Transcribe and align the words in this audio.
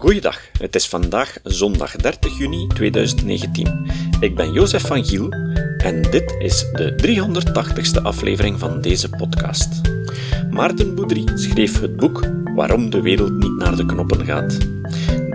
Goeiedag, 0.00 0.40
het 0.58 0.74
is 0.74 0.88
vandaag 0.88 1.38
zondag 1.42 1.96
30 1.96 2.38
juni 2.38 2.66
2019. 2.66 3.90
Ik 4.20 4.36
ben 4.36 4.52
Jozef 4.52 4.86
van 4.86 5.04
Giel 5.04 5.28
en 5.78 6.02
dit 6.02 6.34
is 6.38 6.66
de 6.72 6.94
380ste 7.02 8.02
aflevering 8.02 8.58
van 8.58 8.80
deze 8.80 9.08
podcast. 9.08 9.68
Maarten 10.50 10.94
Boudry 10.94 11.24
schreef 11.34 11.80
het 11.80 11.96
boek 11.96 12.26
Waarom 12.54 12.90
de 12.90 13.00
wereld 13.00 13.32
niet 13.32 13.56
naar 13.56 13.76
de 13.76 13.86
knoppen 13.86 14.24
gaat. 14.24 14.58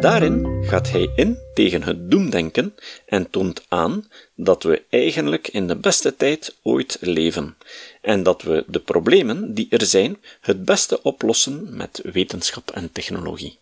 Daarin 0.02 0.64
gaat 0.66 0.92
hij 0.92 1.10
in 1.16 1.38
tegen 1.54 1.84
het 1.84 2.12
doemdenken 2.12 2.76
en 3.06 3.30
toont 3.30 3.66
aan 3.68 4.08
dat 4.36 4.64
we 4.64 4.82
eigenlijk 4.90 5.48
in 5.48 5.68
de 5.68 5.76
beste 5.76 6.16
tijd 6.16 6.56
ooit 6.62 6.98
leven 7.02 7.56
en 8.02 8.24
dat 8.24 8.42
we 8.42 8.64
de 8.68 8.80
problemen 8.80 9.54
die 9.54 9.68
er 9.70 9.86
zijn 9.86 10.18
het 10.42 10.66
beste 10.66 11.02
oplossen 11.02 11.68
met 11.76 12.02
wetenschap 12.04 12.72
en 12.72 12.92
technologie. 12.92 13.62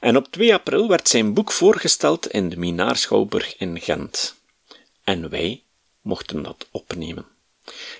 En 0.00 0.16
op 0.16 0.26
2 0.30 0.54
april 0.54 0.88
werd 0.88 1.08
zijn 1.08 1.34
boek 1.34 1.52
voorgesteld 1.52 2.26
in 2.26 2.48
de 2.48 2.56
Minaar 2.56 2.96
Schouwburg 2.96 3.56
in 3.56 3.80
Gent. 3.80 4.34
En 5.04 5.30
wij 5.30 5.62
mochten 6.00 6.42
dat 6.42 6.66
opnemen. 6.70 7.26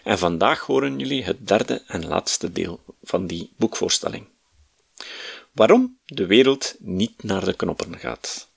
En 0.05 0.19
vandaag 0.19 0.61
horen 0.61 0.99
jullie 0.99 1.25
het 1.25 1.49
derde 1.49 1.83
en 1.87 2.07
laatste 2.07 2.53
deel 2.53 2.81
van 3.03 3.27
die 3.27 3.53
boekvoorstelling. 3.57 4.27
Waarom 5.53 5.99
de 6.05 6.27
wereld 6.27 6.75
niet 6.79 7.23
naar 7.23 7.45
de 7.45 7.53
knoppen 7.53 7.99
gaat. 7.99 8.49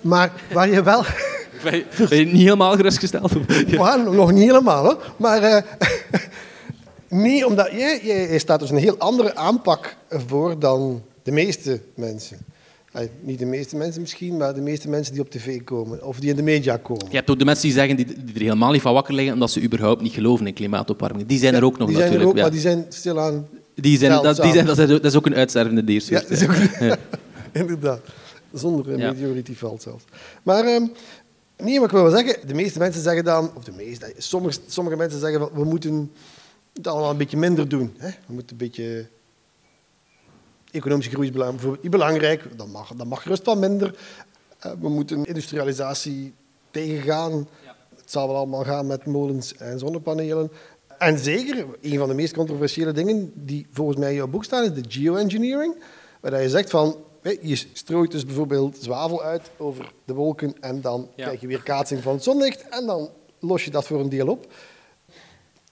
Maar 0.00 0.32
waar 0.52 0.68
je 0.68 0.82
wel... 0.82 1.04
Ben 1.62 1.76
je, 1.76 2.06
ben 2.08 2.18
je 2.18 2.24
niet 2.24 2.42
helemaal 2.42 2.76
gerustgesteld? 2.76 3.32
Maar, 3.78 4.10
nog 4.10 4.32
niet 4.32 4.44
helemaal, 4.44 4.84
hoor. 4.84 5.14
Maar 5.16 5.42
uh, 5.52 5.62
nee, 7.08 7.46
omdat 7.46 7.70
jij, 7.70 8.00
jij 8.04 8.38
staat 8.38 8.60
dus 8.60 8.70
een 8.70 8.76
heel 8.76 8.98
andere 8.98 9.34
aanpak 9.34 9.96
voor 10.08 10.58
dan 10.58 11.04
de 11.28 11.34
meeste 11.34 11.80
mensen. 11.94 12.38
niet 13.20 13.38
de 13.38 13.46
meeste 13.46 13.76
mensen 13.76 14.00
misschien, 14.00 14.36
maar 14.36 14.54
de 14.54 14.60
meeste 14.60 14.88
mensen 14.88 15.12
die 15.12 15.22
op 15.22 15.30
tv 15.30 15.64
komen 15.64 16.04
of 16.04 16.20
die 16.20 16.30
in 16.30 16.36
de 16.36 16.42
media 16.42 16.76
komen. 16.76 17.06
Je 17.10 17.16
hebt 17.16 17.30
ook 17.30 17.38
de 17.38 17.44
mensen 17.44 17.64
die 17.64 17.72
zeggen 17.72 17.96
die, 17.96 18.06
die 18.06 18.34
er 18.34 18.40
helemaal 18.40 18.72
niet 18.72 18.82
van 18.82 18.92
wakker 18.92 19.14
liggen 19.14 19.34
omdat 19.34 19.50
ze 19.50 19.62
überhaupt 19.62 20.02
niet 20.02 20.12
geloven 20.12 20.46
in 20.46 20.54
klimaatopwarming. 20.54 21.26
Die 21.26 21.38
zijn 21.38 21.54
er 21.54 21.64
ook 21.64 21.78
nog 21.78 21.88
die 21.88 21.96
natuurlijk. 21.96 22.22
Zijn 22.22 22.36
er 22.36 22.36
ook. 22.36 22.42
Maar 22.42 22.50
die 22.50 22.60
zijn 22.60 22.86
stilaan 22.88 23.46
die 23.74 23.98
zijn, 23.98 24.22
dat, 24.22 24.36
die 24.36 24.52
zijn, 24.52 24.66
dat, 24.66 24.78
is, 24.78 24.88
dat 24.88 25.04
is 25.04 25.16
ook 25.16 25.26
een 25.26 25.34
uitstervende 25.34 25.84
diersoort. 25.84 26.22
Ja, 26.22 26.28
dat 26.28 26.30
is 26.30 26.48
ook, 26.48 26.80
ja. 26.80 26.96
inderdaad. 27.60 28.00
Zonder 28.52 28.92
een 28.92 28.98
ja. 28.98 29.54
valt 29.54 29.82
zelfs. 29.82 30.04
Maar 30.42 30.66
um, 30.66 30.92
nee, 31.56 31.76
maar 31.76 31.84
ik 31.84 31.90
wil 31.90 32.02
wel 32.02 32.16
zeggen, 32.16 32.46
de 32.46 32.54
meeste 32.54 32.78
mensen 32.78 33.02
zeggen 33.02 33.24
dan, 33.24 33.50
of 33.54 33.64
de 33.64 33.72
meeste, 33.72 34.12
sommige, 34.16 34.58
sommige 34.66 34.96
mensen 34.96 35.20
zeggen, 35.20 35.48
we 35.54 35.64
moeten 35.64 36.12
het 36.72 36.86
allemaal 36.86 37.10
een 37.10 37.16
beetje 37.16 37.36
minder 37.36 37.68
doen. 37.68 37.94
Hè? 37.96 38.08
We 38.08 38.32
moeten 38.32 38.50
een 38.50 38.66
beetje... 38.66 39.06
Economische 40.70 41.10
groei 41.10 41.28
is 41.28 41.34
bijvoorbeeld 41.34 41.90
belangrijk, 41.90 42.56
dat 42.56 42.68
mag, 42.68 42.92
dat 42.96 43.06
mag 43.06 43.22
gerust 43.22 43.44
wat 43.44 43.58
minder. 43.58 43.98
Uh, 44.66 44.72
we 44.80 44.88
moeten 44.88 45.24
industrialisatie 45.24 46.34
tegengaan. 46.70 47.48
Ja. 47.64 47.76
Het 47.96 48.10
zal 48.10 48.26
wel 48.26 48.36
allemaal 48.36 48.64
gaan 48.64 48.86
met 48.86 49.06
molens 49.06 49.56
en 49.56 49.78
zonnepanelen. 49.78 50.50
En 50.98 51.18
zeker, 51.18 51.66
een 51.80 51.98
van 51.98 52.08
de 52.08 52.14
meest 52.14 52.34
controversiële 52.34 52.92
dingen 52.92 53.32
die 53.34 53.66
volgens 53.70 53.98
mij 53.98 54.08
in 54.08 54.16
jouw 54.16 54.26
boek 54.26 54.44
staan, 54.44 54.64
is 54.64 54.72
de 54.72 54.84
geoengineering. 54.88 55.82
Waar 56.20 56.42
je 56.42 56.48
zegt 56.48 56.70
van, 56.70 56.96
je 57.22 57.56
strooit 57.72 58.10
dus 58.10 58.24
bijvoorbeeld 58.24 58.76
zwavel 58.80 59.22
uit 59.22 59.50
over 59.56 59.92
de 60.04 60.14
wolken 60.14 60.54
en 60.60 60.80
dan 60.80 61.08
ja. 61.14 61.24
krijg 61.24 61.40
je 61.40 61.46
weer 61.46 61.62
kaatsing 61.62 62.02
van 62.02 62.12
het 62.12 62.22
zonlicht 62.22 62.68
en 62.68 62.86
dan 62.86 63.10
los 63.38 63.64
je 63.64 63.70
dat 63.70 63.86
voor 63.86 64.00
een 64.00 64.08
deel 64.08 64.28
op. 64.28 64.46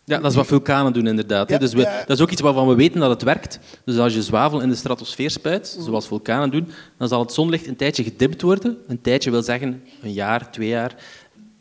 Ja, 0.09 0.19
dat 0.19 0.31
is 0.31 0.37
wat 0.37 0.47
vulkanen 0.47 0.93
doen 0.93 1.07
inderdaad. 1.07 1.51
Ja, 1.51 1.59
dus 1.59 1.73
we, 1.73 2.03
dat 2.07 2.17
is 2.17 2.23
ook 2.23 2.31
iets 2.31 2.41
waarvan 2.41 2.69
we 2.69 2.75
weten 2.75 3.01
dat 3.01 3.11
het 3.11 3.23
werkt. 3.23 3.59
Dus 3.85 3.99
als 3.99 4.15
je 4.15 4.23
zwavel 4.23 4.61
in 4.61 4.69
de 4.69 4.75
stratosfeer 4.75 5.31
spuit, 5.31 5.79
zoals 5.81 6.07
vulkanen 6.07 6.51
doen, 6.51 6.69
dan 6.99 7.09
zal 7.09 7.21
het 7.21 7.33
zonlicht 7.33 7.67
een 7.67 7.77
tijdje 7.77 8.03
gedimd 8.03 8.43
worden. 8.43 8.77
Een 8.87 9.01
tijdje 9.01 9.31
wil 9.31 9.43
zeggen 9.43 9.83
een 10.03 10.13
jaar, 10.13 10.51
twee 10.51 10.69
jaar. 10.69 10.95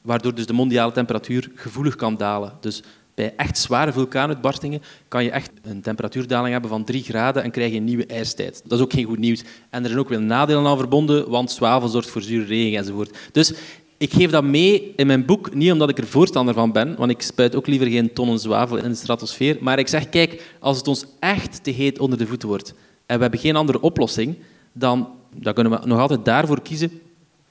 Waardoor 0.02 0.36
dus 0.36 0.46
de 0.46 0.54
mondiale 0.54 0.92
temperatuur 0.92 1.52
gevoelig 1.56 1.96
kan 1.96 2.18
dalen. 2.18 2.54
Dus 2.60 2.84
bij 3.16 3.34
echt 3.38 3.58
zware 3.58 3.92
vulkaanuitbarstingen 3.92 4.82
kan 5.08 5.24
je 5.24 5.32
echt 5.32 5.52
een 5.62 5.82
temperatuurdaling 5.82 6.52
hebben 6.52 6.70
van 6.70 6.84
3 6.84 7.04
graden 7.04 7.44
en 7.44 7.52
krijg 7.52 7.72
je 7.72 7.78
een 7.78 7.84
nieuwe 7.84 8.06
ijstijd. 8.06 8.62
Dat 8.66 8.78
is 8.78 8.84
ook 8.84 8.94
geen 8.94 9.06
goed 9.06 9.20
nieuws. 9.20 9.44
En 9.70 9.82
er 9.82 9.88
zijn 9.88 10.00
ook 10.00 10.10
wel 10.10 10.20
nadelen 10.20 10.66
aan 10.66 10.78
verbonden, 10.78 11.30
want 11.30 11.52
zwavel 11.52 11.88
zorgt 11.88 12.10
voor 12.10 12.22
zure 12.22 12.46
regen 12.46 12.78
enzovoort. 12.78 13.18
Dus 13.32 13.54
ik 13.98 14.14
geef 14.14 14.30
dat 14.30 14.44
mee 14.44 14.94
in 14.96 15.08
mijn 15.08 15.26
boek, 15.26 15.54
niet 15.54 15.72
omdat 15.72 15.90
ik 15.90 15.98
er 15.98 16.08
voorstander 16.08 16.54
van 16.54 16.72
ben, 16.72 16.96
want 16.98 17.12
ik 17.12 17.22
spuit 17.22 17.56
ook 17.56 17.68
liever 17.68 17.88
geen 17.88 18.14
tonnen 18.14 18.40
zwavel 18.40 18.78
in 18.78 18.90
de 18.90 18.96
stratosfeer, 18.96 19.58
maar 19.62 19.80
ik 19.80 19.88
zeg, 19.88 20.10
kijk, 20.10 20.56
als 20.60 20.78
het 20.78 20.88
ons 20.88 21.06
echt 21.20 21.64
te 21.64 21.72
heet 21.72 22.00
onder 22.00 22.18
de 22.18 22.28
voeten 22.28 22.48
wordt 22.48 22.74
en 23.06 23.16
we 23.16 23.22
hebben 23.22 23.40
geen 23.40 23.56
andere 23.56 23.82
oplossing, 23.82 24.36
dan, 24.74 25.08
dan 25.36 25.54
kunnen 25.54 25.80
we 25.82 25.88
nog 25.88 26.00
altijd 26.00 26.26
daarvoor 26.26 26.62
kiezen 26.62 26.92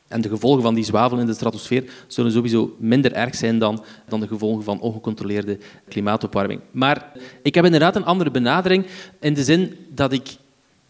en 0.09 0.21
de 0.21 0.28
gevolgen 0.28 0.62
van 0.62 0.75
die 0.75 0.84
zwavel 0.84 1.19
in 1.19 1.27
de 1.27 1.34
stratosfeer 1.34 1.84
zullen 2.06 2.33
sowieso 2.33 2.77
minder 2.78 3.12
erg 3.12 3.34
zijn 3.34 3.59
dan, 3.59 3.84
dan 4.09 4.21
de 4.21 4.27
gevolgen 4.27 4.65
van 4.65 4.81
ongecontroleerde 4.81 5.59
klimaatopwarming. 5.88 6.60
Maar 6.71 7.12
ik 7.43 7.54
heb 7.54 7.65
inderdaad 7.65 7.97
een 7.97 8.04
andere 8.04 8.31
benadering 8.31 8.87
in 9.21 9.34
de 9.34 9.44
zin 9.44 9.77
dat 9.88 10.12
ik, 10.12 10.37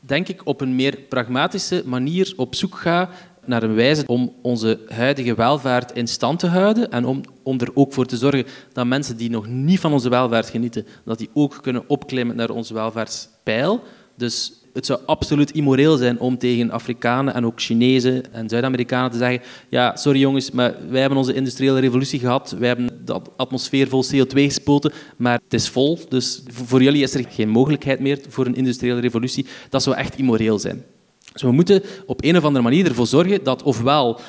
denk 0.01 0.29
ik, 0.29 0.41
op 0.45 0.61
een 0.61 0.75
meer 0.75 0.99
pragmatische 1.09 1.83
manier 1.87 2.33
op 2.37 2.55
zoek 2.55 2.77
ga 2.77 3.11
naar 3.47 3.63
een 3.63 3.75
wijze 3.75 4.05
om 4.07 4.33
onze 4.43 4.81
huidige 4.89 5.35
welvaart 5.35 5.93
in 5.93 6.09
stand 6.09 6.39
te 6.39 6.47
houden 6.47 6.91
en 6.91 7.05
om, 7.05 7.21
om 7.43 7.61
er 7.61 7.71
ook 7.75 7.93
voor 7.93 8.07
te 8.07 8.17
zorgen 8.17 8.47
dat 8.73 8.87
mensen 8.87 9.17
die 9.17 9.31
nog 9.31 9.47
niet 9.47 9.81
van 9.81 9.93
onze 9.93 10.09
welvaart 10.09 10.51
genieten, 10.51 10.87
dat 11.05 11.19
die 11.19 11.31
ook 11.33 11.59
kunnen 11.63 11.85
opklimmen 11.87 12.37
naar 12.37 12.51
onze 12.51 12.75
welvaartspijl. 12.75 13.83
Dus 14.17 14.53
het 14.75 14.87
zou 14.87 15.01
absoluut 15.07 15.51
immoreel 15.51 15.97
zijn 15.97 16.21
om 16.21 16.39
tegen 16.39 16.71
Afrikanen 16.71 17.35
en 17.35 17.47
ook 17.47 17.61
Chinezen 17.61 18.33
en 18.33 18.49
Zuid-Amerikanen 18.49 19.11
te 19.11 19.19
zeggen 19.19 19.41
ja, 19.69 19.97
sorry 19.97 20.19
jongens, 20.21 20.51
maar 20.51 20.75
wij 20.89 21.01
hebben 21.01 21.19
onze 21.19 21.35
industriële 21.35 21.81
revolutie 21.81 22.19
gehad, 22.19 22.57
wij 22.59 22.69
hebben 22.69 23.01
de 23.05 23.21
atmosfeer 23.37 23.89
vol 23.89 24.05
CO2 24.05 24.29
gespoten, 24.29 24.93
maar 25.17 25.41
het 25.45 25.55
is 25.55 25.69
vol, 25.69 25.99
dus 26.09 26.43
voor 26.49 26.83
jullie 26.83 27.03
is 27.03 27.15
er 27.15 27.25
geen 27.29 27.49
mogelijkheid 27.49 28.01
meer 28.01 28.21
voor 28.29 28.47
een 28.47 28.57
industriële 28.57 29.01
revolutie. 29.01 29.47
Dat 29.69 29.83
zou 29.83 29.97
echt 29.97 30.19
immoreel 30.19 30.59
zijn. 30.59 30.85
Dus 31.35 31.43
we 31.43 31.53
moeten 31.53 31.83
op 32.07 32.25
een 32.25 32.37
of 32.37 32.45
andere 32.45 32.65
manier 32.65 32.87
ervoor 32.87 33.07
zorgen 33.07 33.45
dat 33.45 33.63
ofwel 33.63 34.21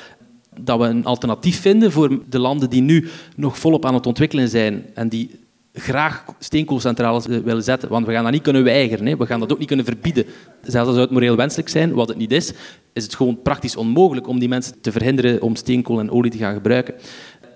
dat 0.60 0.78
we 0.78 0.84
een 0.84 1.04
alternatief 1.04 1.60
vinden 1.60 1.92
voor 1.92 2.18
de 2.28 2.38
landen 2.38 2.70
die 2.70 2.82
nu 2.82 3.08
nog 3.36 3.58
volop 3.58 3.84
aan 3.84 3.94
het 3.94 4.06
ontwikkelen 4.06 4.48
zijn 4.48 4.84
en 4.94 5.08
die 5.08 5.30
graag 5.72 6.24
steenkoolcentrales 6.38 7.26
willen 7.26 7.62
zetten, 7.62 7.88
want 7.88 8.06
we 8.06 8.12
gaan 8.12 8.22
dat 8.22 8.32
niet 8.32 8.42
kunnen 8.42 8.64
weigeren. 8.64 9.06
Hè. 9.06 9.16
We 9.16 9.26
gaan 9.26 9.40
dat 9.40 9.52
ook 9.52 9.58
niet 9.58 9.66
kunnen 9.66 9.84
verbieden. 9.84 10.24
Zelfs 10.62 10.88
als 10.88 10.98
het 10.98 11.10
moreel 11.10 11.36
wenselijk 11.36 11.68
zijn, 11.68 11.92
wat 11.92 12.08
het 12.08 12.16
niet 12.16 12.32
is, 12.32 12.52
is 12.92 13.02
het 13.02 13.14
gewoon 13.14 13.42
praktisch 13.42 13.76
onmogelijk 13.76 14.28
om 14.28 14.38
die 14.38 14.48
mensen 14.48 14.80
te 14.80 14.92
verhinderen 14.92 15.42
om 15.42 15.56
steenkool 15.56 16.00
en 16.00 16.10
olie 16.10 16.30
te 16.30 16.38
gaan 16.38 16.54
gebruiken. 16.54 16.94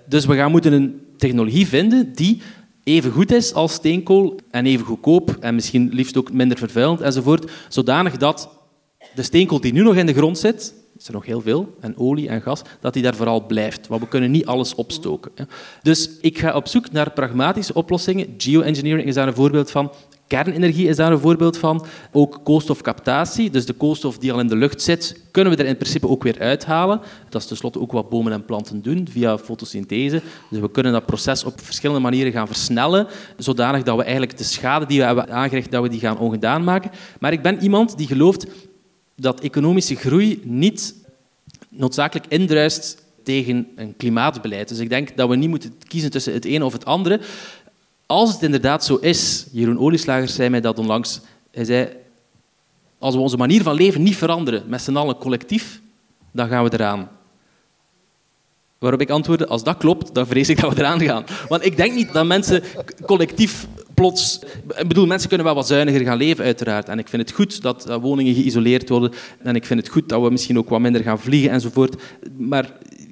Dus 0.07 0.25
we 0.25 0.35
gaan 0.35 0.51
moeten 0.51 0.73
een 0.73 1.01
technologie 1.17 1.67
vinden 1.67 2.13
die 2.13 2.41
even 2.83 3.11
goed 3.11 3.31
is 3.31 3.53
als 3.53 3.73
steenkool 3.73 4.39
en 4.51 4.65
even 4.65 4.85
goedkoop 4.85 5.37
en 5.39 5.55
misschien 5.55 5.89
liefst 5.93 6.17
ook 6.17 6.33
minder 6.33 6.57
vervuilend 6.57 7.01
enzovoort, 7.01 7.51
zodanig 7.69 8.17
dat 8.17 8.60
de 9.15 9.23
steenkool 9.23 9.61
die 9.61 9.73
nu 9.73 9.83
nog 9.83 9.95
in 9.95 10.05
de 10.05 10.13
grond 10.13 10.37
zit, 10.37 10.73
is 10.97 11.07
er 11.07 11.13
nog 11.13 11.25
heel 11.25 11.41
veel, 11.41 11.75
en 11.79 11.97
olie 11.97 12.29
en 12.29 12.41
gas, 12.41 12.61
dat 12.79 12.93
die 12.93 13.03
daar 13.03 13.15
vooral 13.15 13.45
blijft. 13.45 13.87
Want 13.87 14.01
we 14.01 14.07
kunnen 14.07 14.31
niet 14.31 14.45
alles 14.45 14.75
opstoken. 14.75 15.31
Dus 15.81 16.09
ik 16.21 16.39
ga 16.39 16.55
op 16.55 16.67
zoek 16.67 16.91
naar 16.91 17.11
pragmatische 17.11 17.73
oplossingen. 17.73 18.27
Geoengineering 18.37 19.07
is 19.07 19.15
daar 19.15 19.27
een 19.27 19.33
voorbeeld 19.33 19.71
van. 19.71 19.91
Kernenergie 20.27 20.87
is 20.87 20.95
daar 20.95 21.11
een 21.11 21.19
voorbeeld 21.19 21.57
van. 21.57 21.85
Ook 22.11 22.39
koolstofcaptatie, 22.43 23.49
dus 23.49 23.65
de 23.65 23.73
koolstof 23.73 24.17
die 24.17 24.33
al 24.33 24.39
in 24.39 24.47
de 24.47 24.55
lucht 24.55 24.81
zit, 24.81 25.23
kunnen 25.31 25.55
we 25.55 25.63
er 25.63 25.69
in 25.69 25.77
principe 25.77 26.07
ook 26.07 26.23
weer 26.23 26.39
uithalen. 26.39 27.01
Dat 27.29 27.41
is 27.41 27.47
tenslotte 27.47 27.79
ook 27.79 27.91
wat 27.91 28.09
bomen 28.09 28.31
en 28.31 28.45
planten 28.45 28.81
doen 28.81 29.07
via 29.09 29.37
fotosynthese. 29.37 30.21
Dus 30.49 30.59
we 30.59 30.71
kunnen 30.71 30.91
dat 30.91 31.05
proces 31.05 31.43
op 31.43 31.61
verschillende 31.61 32.01
manieren 32.01 32.31
gaan 32.31 32.47
versnellen, 32.47 33.07
zodanig 33.37 33.83
dat 33.83 33.97
we 33.97 34.03
eigenlijk 34.03 34.37
de 34.37 34.43
schade 34.43 34.85
die 34.85 34.99
we 34.99 35.05
hebben 35.05 35.29
aangericht, 35.29 35.71
dat 35.71 35.83
we 35.83 35.89
die 35.89 35.99
gaan 35.99 36.19
ongedaan 36.19 36.63
maken. 36.63 36.91
Maar 37.19 37.31
ik 37.31 37.41
ben 37.41 37.61
iemand 37.61 37.97
die 37.97 38.07
gelooft 38.07 38.45
dat 39.21 39.39
economische 39.39 39.95
groei 39.95 40.41
niet 40.43 40.95
noodzakelijk 41.69 42.27
indruist 42.27 43.03
tegen 43.23 43.67
een 43.75 43.95
klimaatbeleid. 43.97 44.69
Dus 44.69 44.79
ik 44.79 44.89
denk 44.89 45.17
dat 45.17 45.29
we 45.29 45.35
niet 45.35 45.49
moeten 45.49 45.73
kiezen 45.87 46.11
tussen 46.11 46.33
het 46.33 46.45
ene 46.45 46.65
of 46.65 46.73
het 46.73 46.85
andere. 46.85 47.21
Als 48.05 48.33
het 48.33 48.41
inderdaad 48.41 48.85
zo 48.85 48.95
is, 48.95 49.45
Jeroen 49.51 49.79
Olieslagers 49.79 50.35
zei 50.35 50.49
mij 50.49 50.61
dat 50.61 50.79
onlangs, 50.79 51.19
hij 51.51 51.65
zei, 51.65 51.89
als 52.99 53.15
we 53.15 53.21
onze 53.21 53.37
manier 53.37 53.63
van 53.63 53.75
leven 53.75 54.03
niet 54.03 54.15
veranderen, 54.15 54.63
met 54.67 54.81
z'n 54.81 54.95
allen 54.95 55.17
collectief, 55.17 55.81
dan 56.31 56.47
gaan 56.47 56.63
we 56.63 56.73
eraan. 56.73 57.09
Waarop 58.77 59.01
ik 59.01 59.09
antwoordde, 59.09 59.47
als 59.47 59.63
dat 59.63 59.77
klopt, 59.77 60.13
dan 60.13 60.27
vrees 60.27 60.49
ik 60.49 60.59
dat 60.61 60.73
we 60.73 60.79
eraan 60.79 61.01
gaan. 61.01 61.25
Want 61.47 61.65
ik 61.65 61.77
denk 61.77 61.93
niet 61.93 62.13
dat 62.13 62.25
mensen 62.25 62.63
collectief 63.05 63.67
plots... 64.01 64.39
Ik 64.77 64.87
bedoel, 64.87 65.05
mensen 65.05 65.27
kunnen 65.27 65.45
wel 65.45 65.55
wat 65.55 65.67
zuiniger 65.67 66.01
gaan 66.01 66.17
leven, 66.17 66.43
uiteraard. 66.43 66.89
En 66.89 66.99
ik 66.99 67.07
vind 67.07 67.21
het 67.21 67.31
goed 67.31 67.61
dat 67.61 67.97
woningen 68.01 68.33
geïsoleerd 68.33 68.89
worden. 68.89 69.11
En 69.43 69.55
ik 69.55 69.65
vind 69.65 69.79
het 69.79 69.89
goed 69.89 70.09
dat 70.09 70.21
we 70.21 70.29
misschien 70.29 70.57
ook 70.57 70.69
wat 70.69 70.79
minder 70.79 71.01
gaan 71.01 71.19
vliegen 71.19 71.51
enzovoort. 71.51 72.01
Maar 72.37 72.71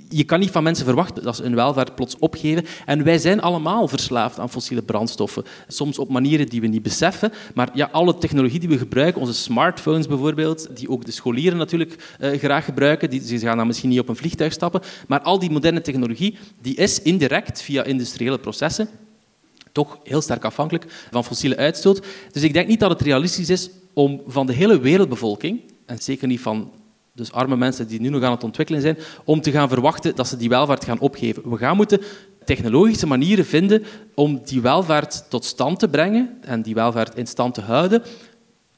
je 0.10 0.24
kan 0.24 0.40
niet 0.40 0.52
van 0.52 0.64
mensen 0.64 0.86
verwachten 0.86 1.24
dat 1.24 1.36
ze 1.36 1.42
hun 1.44 1.56
welvaart 1.56 1.96
plots 1.96 2.16
opgeven. 2.20 2.66
En 2.86 3.04
wij 3.04 3.18
zijn 3.18 3.42
allemaal 3.42 3.88
verslaafd 3.88 4.40
aan 4.40 4.50
fossiele 4.50 4.82
brandstoffen. 4.82 5.44
Soms 5.68 6.00
op 6.00 6.10
manieren 6.10 6.48
die 6.48 6.62
we 6.62 6.68
niet 6.68 6.82
beseffen. 6.82 7.32
Maar 7.54 7.70
ja, 7.74 7.90
alle 7.92 8.18
technologie 8.18 8.60
die 8.60 8.70
we 8.70 8.78
gebruiken, 8.78 9.22
onze 9.22 9.34
smartphones 9.34 10.08
bijvoorbeeld, 10.08 10.68
die 10.78 10.90
ook 10.90 11.06
de 11.06 11.12
scholieren 11.12 11.58
natuurlijk 11.58 12.18
uh, 12.20 12.40
graag 12.40 12.66
gebruiken, 12.66 13.10
die, 13.10 13.22
ze 13.22 13.40
gaan 13.40 13.58
dan 13.58 13.68
misschien 13.68 13.90
niet 13.90 14.00
op 14.00 14.10
een 14.10 14.16
vliegtuig 14.16 14.54
stappen, 14.54 14.82
maar 15.08 15.22
al 15.22 15.40
die 15.40 15.52
moderne 15.52 15.82
technologie 15.82 16.38
die 16.62 16.76
is 16.76 17.02
indirect 17.02 17.62
via 17.62 17.84
industriële 17.84 18.40
processen 18.40 18.90
toch 19.80 20.00
heel 20.04 20.22
sterk 20.22 20.46
afhankelijk 20.46 20.86
van 21.12 21.24
fossiele 21.24 21.58
uitstoot. 21.58 22.06
Dus 22.32 22.44
ik 22.44 22.54
denk 22.54 22.68
niet 22.68 22.80
dat 22.80 22.90
het 22.90 23.02
realistisch 23.02 23.50
is 23.50 23.70
om 23.94 24.22
van 24.28 24.46
de 24.46 24.54
hele 24.54 24.80
wereldbevolking, 24.80 25.62
en 25.86 25.98
zeker 26.00 26.28
niet 26.28 26.40
van 26.40 26.72
dus 27.14 27.32
arme 27.32 27.56
mensen 27.56 27.88
die 27.88 28.02
nu 28.02 28.10
nog 28.10 28.24
aan 28.24 28.32
het 28.32 28.44
ontwikkelen 28.44 28.82
zijn, 28.82 28.98
om 29.24 29.42
te 29.42 29.52
gaan 29.52 29.70
verwachten 29.70 30.16
dat 30.16 30.28
ze 30.28 30.38
die 30.38 30.50
welvaart 30.50 30.86
gaan 30.86 31.00
opgeven. 31.00 31.50
We 31.50 31.58
gaan 31.58 31.76
moeten 31.76 32.02
technologische 32.46 33.08
manieren 33.08 33.46
vinden 33.46 33.84
om 34.14 34.42
die 34.46 34.62
welvaart 34.62 35.30
tot 35.30 35.46
stand 35.46 35.80
te 35.80 35.88
brengen 35.88 36.38
en 36.42 36.62
die 36.62 36.74
welvaart 36.74 37.18
in 37.18 37.28
stand 37.28 37.54
te 37.54 37.62
houden 37.62 38.04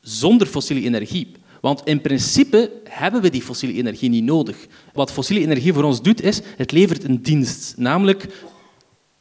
zonder 0.01 0.48
fossiele 0.48 0.86
energie. 0.86 1.31
Want 1.62 1.81
in 1.83 2.01
principe 2.01 2.71
hebben 2.89 3.21
we 3.21 3.30
die 3.30 3.42
fossiele 3.42 3.77
energie 3.77 4.09
niet 4.09 4.24
nodig. 4.24 4.57
Wat 4.94 5.12
fossiele 5.12 5.42
energie 5.42 5.74
voor 5.74 5.83
ons 5.83 6.01
doet, 6.01 6.21
is 6.21 6.42
het 6.57 6.71
levert 6.71 7.03
een 7.03 7.21
dienst, 7.21 7.74
namelijk 7.77 8.27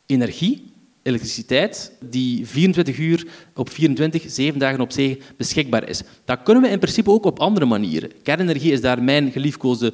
energie 0.07 0.70
elektriciteit 1.03 1.93
die 2.01 2.47
24 2.47 2.99
uur 2.99 3.27
op 3.55 3.71
24, 3.71 4.25
7 4.27 4.59
dagen 4.59 4.81
op 4.81 4.93
zee 4.93 5.23
beschikbaar 5.37 5.89
is. 5.89 6.03
Dat 6.25 6.43
kunnen 6.43 6.63
we 6.63 6.69
in 6.69 6.79
principe 6.79 7.11
ook 7.11 7.25
op 7.25 7.39
andere 7.39 7.67
manieren. 7.67 8.11
Kernenergie 8.23 8.73
is 8.73 8.81
daar 8.81 9.03
mijn 9.03 9.33
geliefkoosde 9.33 9.93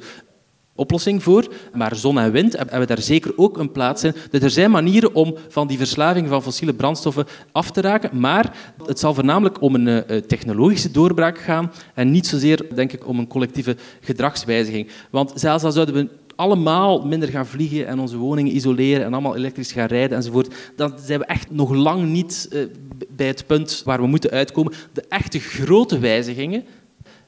oplossing 0.77 1.23
voor, 1.23 1.53
maar 1.73 1.95
zon 1.95 2.19
en 2.19 2.31
wind 2.31 2.57
hebben 2.57 2.87
daar 2.87 3.01
zeker 3.01 3.33
ook 3.35 3.57
een 3.57 3.71
plaats 3.71 4.03
in. 4.03 4.13
Dus 4.31 4.41
er 4.41 4.49
zijn 4.49 4.71
manieren 4.71 5.13
om 5.13 5.35
van 5.49 5.67
die 5.67 5.77
verslaving 5.77 6.27
van 6.27 6.43
fossiele 6.43 6.73
brandstoffen 6.73 7.25
af 7.51 7.71
te 7.71 7.81
raken, 7.81 8.19
maar 8.19 8.73
het 8.85 8.99
zal 8.99 9.13
voornamelijk 9.13 9.61
om 9.61 9.75
een 9.75 9.87
eh, 9.87 10.17
technologische 10.17 10.91
doorbraak 10.91 11.37
gaan 11.37 11.71
en 11.93 12.11
niet 12.11 12.27
zozeer, 12.27 12.65
denk 12.75 12.93
ik, 12.93 13.07
om 13.07 13.19
een 13.19 13.27
collectieve 13.27 13.75
gedragswijziging. 14.01 14.87
Want 15.09 15.31
zelfs 15.35 15.63
al 15.63 15.71
zouden 15.71 15.95
we 15.95 16.09
allemaal 16.37 17.05
minder 17.05 17.29
gaan 17.29 17.45
vliegen 17.45 17.87
en 17.87 17.99
onze 17.99 18.17
woningen 18.17 18.55
isoleren 18.55 19.05
en 19.05 19.13
allemaal 19.13 19.35
elektrisch 19.35 19.71
gaan 19.71 19.87
rijden 19.87 20.17
enzovoort, 20.17 20.55
dan 20.75 20.93
zijn 20.99 21.19
we 21.19 21.25
echt 21.25 21.51
nog 21.51 21.73
lang 21.73 22.05
niet 22.05 22.47
eh, 22.51 22.61
bij 23.09 23.27
het 23.27 23.47
punt 23.47 23.81
waar 23.85 24.01
we 24.01 24.07
moeten 24.07 24.31
uitkomen. 24.31 24.73
De 24.93 25.05
echte 25.09 25.39
grote 25.39 25.99
wijzigingen, 25.99 26.63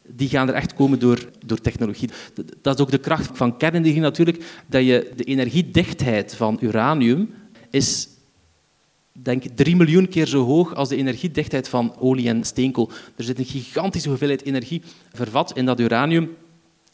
die 0.07 0.29
gaan 0.29 0.47
er 0.47 0.53
echt 0.53 0.73
komen 0.73 0.99
door, 0.99 1.29
door 1.45 1.61
technologie. 1.61 2.09
Dat 2.61 2.75
is 2.75 2.81
ook 2.81 2.91
de 2.91 2.97
kracht 2.97 3.29
van 3.33 3.57
kernenergie 3.57 4.01
natuurlijk, 4.01 4.43
dat 4.67 4.85
je 4.85 5.11
de 5.15 5.23
energiedichtheid 5.23 6.35
van 6.35 6.57
uranium 6.61 7.29
is 7.69 8.07
denk 9.11 9.43
drie 9.55 9.75
miljoen 9.75 10.07
keer 10.07 10.27
zo 10.27 10.45
hoog 10.45 10.75
als 10.75 10.89
de 10.89 10.95
energiedichtheid 10.95 11.69
van 11.69 11.95
olie 11.99 12.27
en 12.27 12.43
steenkool. 12.43 12.89
Er 13.15 13.23
zit 13.23 13.39
een 13.39 13.45
gigantische 13.45 14.09
hoeveelheid 14.09 14.45
energie 14.45 14.81
vervat 15.13 15.51
in 15.55 15.65
dat 15.65 15.79
uranium. 15.79 16.35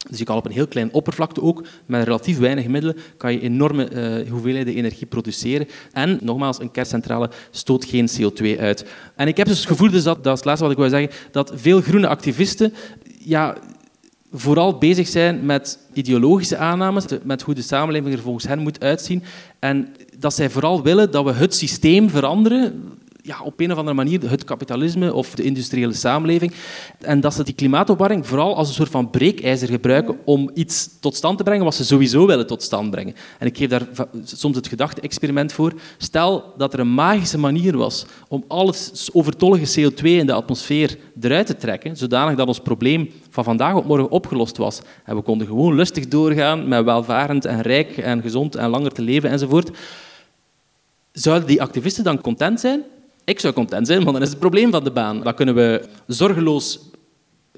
Dus 0.10 0.20
je 0.20 0.26
kan 0.26 0.38
op 0.38 0.46
een 0.46 0.52
heel 0.52 0.68
klein 0.68 0.94
oppervlakte 0.94 1.42
ook, 1.42 1.64
met 1.86 2.04
relatief 2.04 2.38
weinig 2.38 2.68
middelen, 2.68 2.98
kan 3.18 3.32
je 3.32 3.40
enorme 3.40 3.92
uh, 3.92 4.30
hoeveelheden 4.32 4.76
energie 4.76 5.08
produceren. 5.08 5.68
En, 5.92 6.20
nogmaals, 6.22 6.60
een 6.60 6.72
kerncentrale 6.72 7.30
stoot 7.52 7.86
geen 7.86 8.10
CO2 8.10 8.60
uit. 8.60 8.86
En 9.16 9.28
ik 9.28 9.38
heb 9.38 9.48
dus 9.48 9.58
het 9.58 9.68
gevoel, 9.68 9.92
dus 9.92 10.04
dat, 10.04 10.24
dat 10.24 10.34
is 10.34 10.40
het 10.40 10.46
laatste 10.46 10.64
wat 10.64 10.74
ik 10.74 10.80
wil 10.80 10.90
zeggen, 10.90 11.30
dat 11.32 11.52
veel 11.56 11.82
groene 11.82 12.08
activisten 12.08 12.74
ja, 13.20 13.58
vooral 14.32 14.78
bezig 14.78 15.08
zijn 15.08 15.46
met 15.46 15.80
ideologische 15.94 16.58
aannames, 16.58 17.06
met 17.24 17.42
hoe 17.42 17.54
de 17.54 17.62
samenleving 17.62 18.14
er 18.14 18.22
volgens 18.22 18.48
hen 18.48 18.60
moet 18.60 18.84
uitzien. 18.84 19.24
En 19.60 19.96
dat 20.20 20.34
zij 20.34 20.50
vooral 20.50 20.84
willen 20.84 21.12
dat 21.12 21.26
we 21.26 21.32
het 21.32 21.56
systeem 21.56 22.10
veranderen, 22.10 22.85
ja, 23.26 23.42
op 23.44 23.60
een 23.60 23.72
of 23.72 23.78
andere 23.78 23.96
manier 23.96 24.30
het 24.30 24.44
kapitalisme 24.44 25.14
of 25.14 25.36
de 25.36 25.44
industriële 25.44 25.94
samenleving. 25.94 26.54
En 27.00 27.20
dat 27.20 27.34
ze 27.34 27.44
die 27.44 27.54
klimaatopwarming 27.54 28.28
vooral 28.28 28.56
als 28.56 28.68
een 28.68 28.74
soort 28.74 28.90
van 28.90 29.10
breekijzer 29.10 29.68
gebruiken 29.68 30.18
om 30.26 30.50
iets 30.54 30.90
tot 31.00 31.16
stand 31.16 31.38
te 31.38 31.44
brengen 31.44 31.64
wat 31.64 31.76
ze 31.76 31.86
sowieso 31.86 32.26
willen 32.26 32.48
tot 32.48 32.64
stand 32.64 32.92
brengen. 32.92 33.16
En 33.40 33.48
ik 33.48 33.58
geef 33.58 33.70
daar 33.70 33.88
soms 34.24 34.56
het 34.56 34.68
gedachte-experiment 34.68 35.54
voor. 35.54 35.74
Stel 35.98 36.54
dat 36.58 36.74
er 36.74 36.80
een 36.80 36.94
magische 36.94 37.38
manier 37.38 37.78
was 37.78 38.06
om 38.28 38.44
alles 38.48 39.10
overtollige 39.14 39.92
CO2 39.92 40.04
in 40.04 40.26
de 40.26 40.34
atmosfeer 40.34 40.98
eruit 41.22 41.48
te 41.48 41.58
trekken, 41.58 41.98
zodanig 41.98 42.36
dat 42.36 42.48
ons 42.48 42.60
probleem 42.60 43.12
van 43.30 43.44
vandaag 43.44 43.76
op 43.76 43.86
morgen 43.86 44.10
opgelost 44.10 44.58
was. 44.58 44.82
En 45.06 45.16
we 45.16 45.22
konden 45.22 45.48
gewoon 45.48 45.76
lustig 45.76 46.08
doorgaan 46.08 46.68
met 46.68 46.84
welvarend 46.84 47.46
en 47.46 47.62
rijk 47.62 47.98
en 47.98 48.22
gezond 48.22 48.56
en 48.56 48.70
langer 48.70 48.92
te 48.92 49.02
leven 49.02 49.30
enzovoort. 49.30 49.78
Zouden 51.12 51.48
die 51.48 51.62
activisten 51.62 52.04
dan 52.04 52.22
content 52.22 52.60
zijn? 52.60 52.84
Ik 53.26 53.40
zou 53.40 53.54
content 53.54 53.88
zijn, 53.88 54.04
want 54.04 54.14
dan 54.14 54.22
is 54.22 54.30
het 54.30 54.40
probleem 54.40 54.72
van 54.72 54.84
de 54.84 54.92
baan. 54.92 55.22
Dan 55.24 55.34
kunnen 55.34 55.56
we 55.56 55.86
zorgeloos 56.08 56.80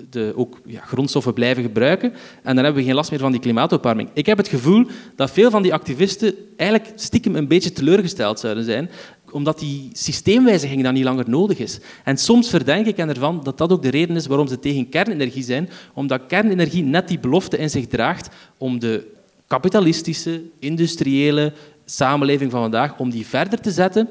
de, 0.10 0.34
ook 0.36 0.60
ja, 0.66 0.82
grondstoffen 0.82 1.34
blijven 1.34 1.64
gebruiken 1.64 2.14
en 2.44 2.56
dan 2.56 2.64
hebben 2.64 2.76
we 2.76 2.84
geen 2.84 2.96
last 2.96 3.12
meer 3.12 3.20
van 3.20 3.32
die 3.32 3.42
klimaatopwarming. 3.42 4.10
Ik 4.14 4.26
heb 4.26 4.38
het 4.38 4.48
gevoel 4.48 4.86
dat 5.16 5.32
veel 5.32 5.50
van 5.50 5.62
die 5.62 5.74
activisten 5.74 6.36
eigenlijk 6.56 6.92
stiekem 6.96 7.36
een 7.36 7.48
beetje 7.48 7.72
teleurgesteld 7.72 8.40
zouden 8.40 8.64
zijn, 8.64 8.90
omdat 9.32 9.60
die 9.60 9.90
systeemwijziging 9.94 10.84
dan 10.84 10.94
niet 10.94 11.04
langer 11.04 11.30
nodig 11.30 11.58
is. 11.58 11.80
En 12.04 12.18
soms 12.18 12.50
verdenk 12.50 12.86
ik 12.86 12.98
ervan 12.98 13.44
dat 13.44 13.58
dat 13.58 13.72
ook 13.72 13.82
de 13.82 13.90
reden 13.90 14.16
is 14.16 14.28
waarom 14.28 14.48
ze 14.48 14.60
tegen 14.60 14.90
kernenergie 14.90 15.44
zijn, 15.44 15.70
omdat 15.94 16.22
kernenergie 16.28 16.84
net 16.84 17.08
die 17.08 17.20
belofte 17.20 17.58
in 17.58 17.70
zich 17.70 17.88
draagt 17.88 18.36
om 18.58 18.80
de 18.80 19.08
kapitalistische, 19.48 20.42
industriële 20.60 21.54
samenleving 21.86 22.52
van 22.52 22.62
vandaag, 22.62 23.00
om 23.00 23.10
die 23.10 23.26
verder 23.26 23.62
te 23.62 23.72
zetten 23.72 24.10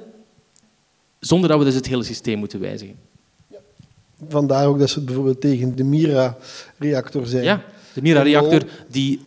zonder 1.21 1.49
dat 1.49 1.59
we 1.59 1.65
dus 1.65 1.75
het 1.75 1.87
hele 1.87 2.05
systeem 2.05 2.39
moeten 2.39 2.61
wijzigen. 2.61 2.95
Vandaar 4.29 4.67
ook 4.67 4.79
dat 4.79 4.91
ze 4.91 5.01
bijvoorbeeld 5.01 5.41
tegen 5.41 5.77
de 5.77 5.85
Mira-reactor 5.85 7.27
zijn. 7.27 7.45
Ja, 7.45 7.65
de 7.95 8.03
Mira-reactor 8.03 8.63
die 8.91 9.21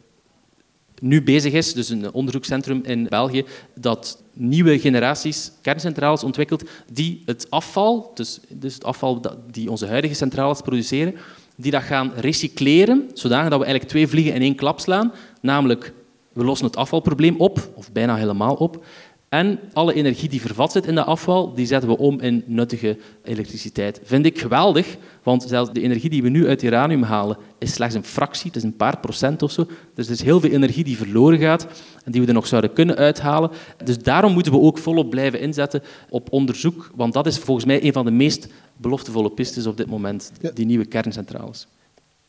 nu 1.01 1.23
bezig 1.23 1.53
is, 1.53 1.73
dus 1.73 1.89
een 1.89 2.13
onderzoekscentrum 2.13 2.81
in 2.83 3.07
België, 3.09 3.45
dat 3.73 4.21
nieuwe 4.33 4.79
generaties 4.79 5.51
kerncentrales 5.61 6.23
ontwikkelt 6.23 6.63
die 6.91 7.21
het 7.25 7.47
afval, 7.49 8.11
dus, 8.13 8.39
dus 8.49 8.73
het 8.73 8.83
afval 8.83 9.21
die 9.51 9.71
onze 9.71 9.87
huidige 9.87 10.13
centrales 10.13 10.61
produceren, 10.61 11.15
die 11.55 11.71
dat 11.71 11.83
gaan 11.83 12.11
recycleren, 12.15 13.09
zodanig 13.13 13.49
dat 13.49 13.59
we 13.59 13.65
eigenlijk 13.65 13.93
twee 13.93 14.07
vliegen 14.07 14.33
in 14.33 14.41
één 14.41 14.55
klap 14.55 14.79
slaan. 14.79 15.11
Namelijk, 15.41 15.93
we 16.33 16.43
lossen 16.43 16.67
het 16.67 16.75
afvalprobleem 16.75 17.35
op, 17.37 17.69
of 17.75 17.91
bijna 17.91 18.15
helemaal 18.15 18.55
op, 18.55 18.85
en 19.29 19.59
alle 19.73 19.93
energie 19.93 20.29
die 20.29 20.41
vervat 20.41 20.71
zit 20.71 20.85
in 20.85 20.95
dat 20.95 21.05
afval, 21.05 21.53
die 21.53 21.65
zetten 21.65 21.89
we 21.89 21.97
om 21.97 22.19
in 22.19 22.43
nuttige 22.45 22.97
elektriciteit. 23.23 23.99
Vind 24.03 24.25
ik 24.25 24.39
geweldig, 24.39 24.97
want 25.23 25.43
zelfs 25.43 25.71
de 25.73 25.81
energie 25.81 26.09
die 26.09 26.23
we 26.23 26.29
nu 26.29 26.47
uit 26.47 26.63
uranium 26.63 27.03
halen, 27.03 27.37
is 27.57 27.73
slechts 27.73 27.95
een 27.95 28.03
fractie, 28.03 28.47
het 28.47 28.55
is 28.55 28.63
een 28.63 28.75
paar 28.75 28.99
procent 28.99 29.41
of 29.41 29.51
zo. 29.51 29.67
Dus 29.93 30.05
er 30.05 30.11
is 30.11 30.21
heel 30.21 30.39
veel 30.39 30.49
energie 30.49 30.83
die 30.83 30.97
verloren 30.97 31.39
gaat 31.39 31.67
en 32.03 32.11
die 32.11 32.21
we 32.21 32.27
er 32.27 32.33
nog 32.33 32.47
zouden 32.47 32.73
kunnen 32.73 32.95
uithalen. 32.95 33.51
Dus 33.83 33.97
daarom 33.97 34.33
moeten 34.33 34.51
we 34.51 34.59
ook 34.59 34.77
volop 34.77 35.09
blijven 35.09 35.39
inzetten 35.39 35.83
op 36.09 36.31
onderzoek, 36.31 36.91
want 36.95 37.13
dat 37.13 37.25
is 37.27 37.37
volgens 37.37 37.65
mij 37.65 37.83
een 37.83 37.93
van 37.93 38.05
de 38.05 38.11
meest 38.11 38.47
beloftevolle 38.77 39.31
pistes 39.31 39.65
op 39.65 39.77
dit 39.77 39.87
moment, 39.87 40.31
die 40.53 40.65
nieuwe 40.65 40.85
kerncentrales. 40.85 41.67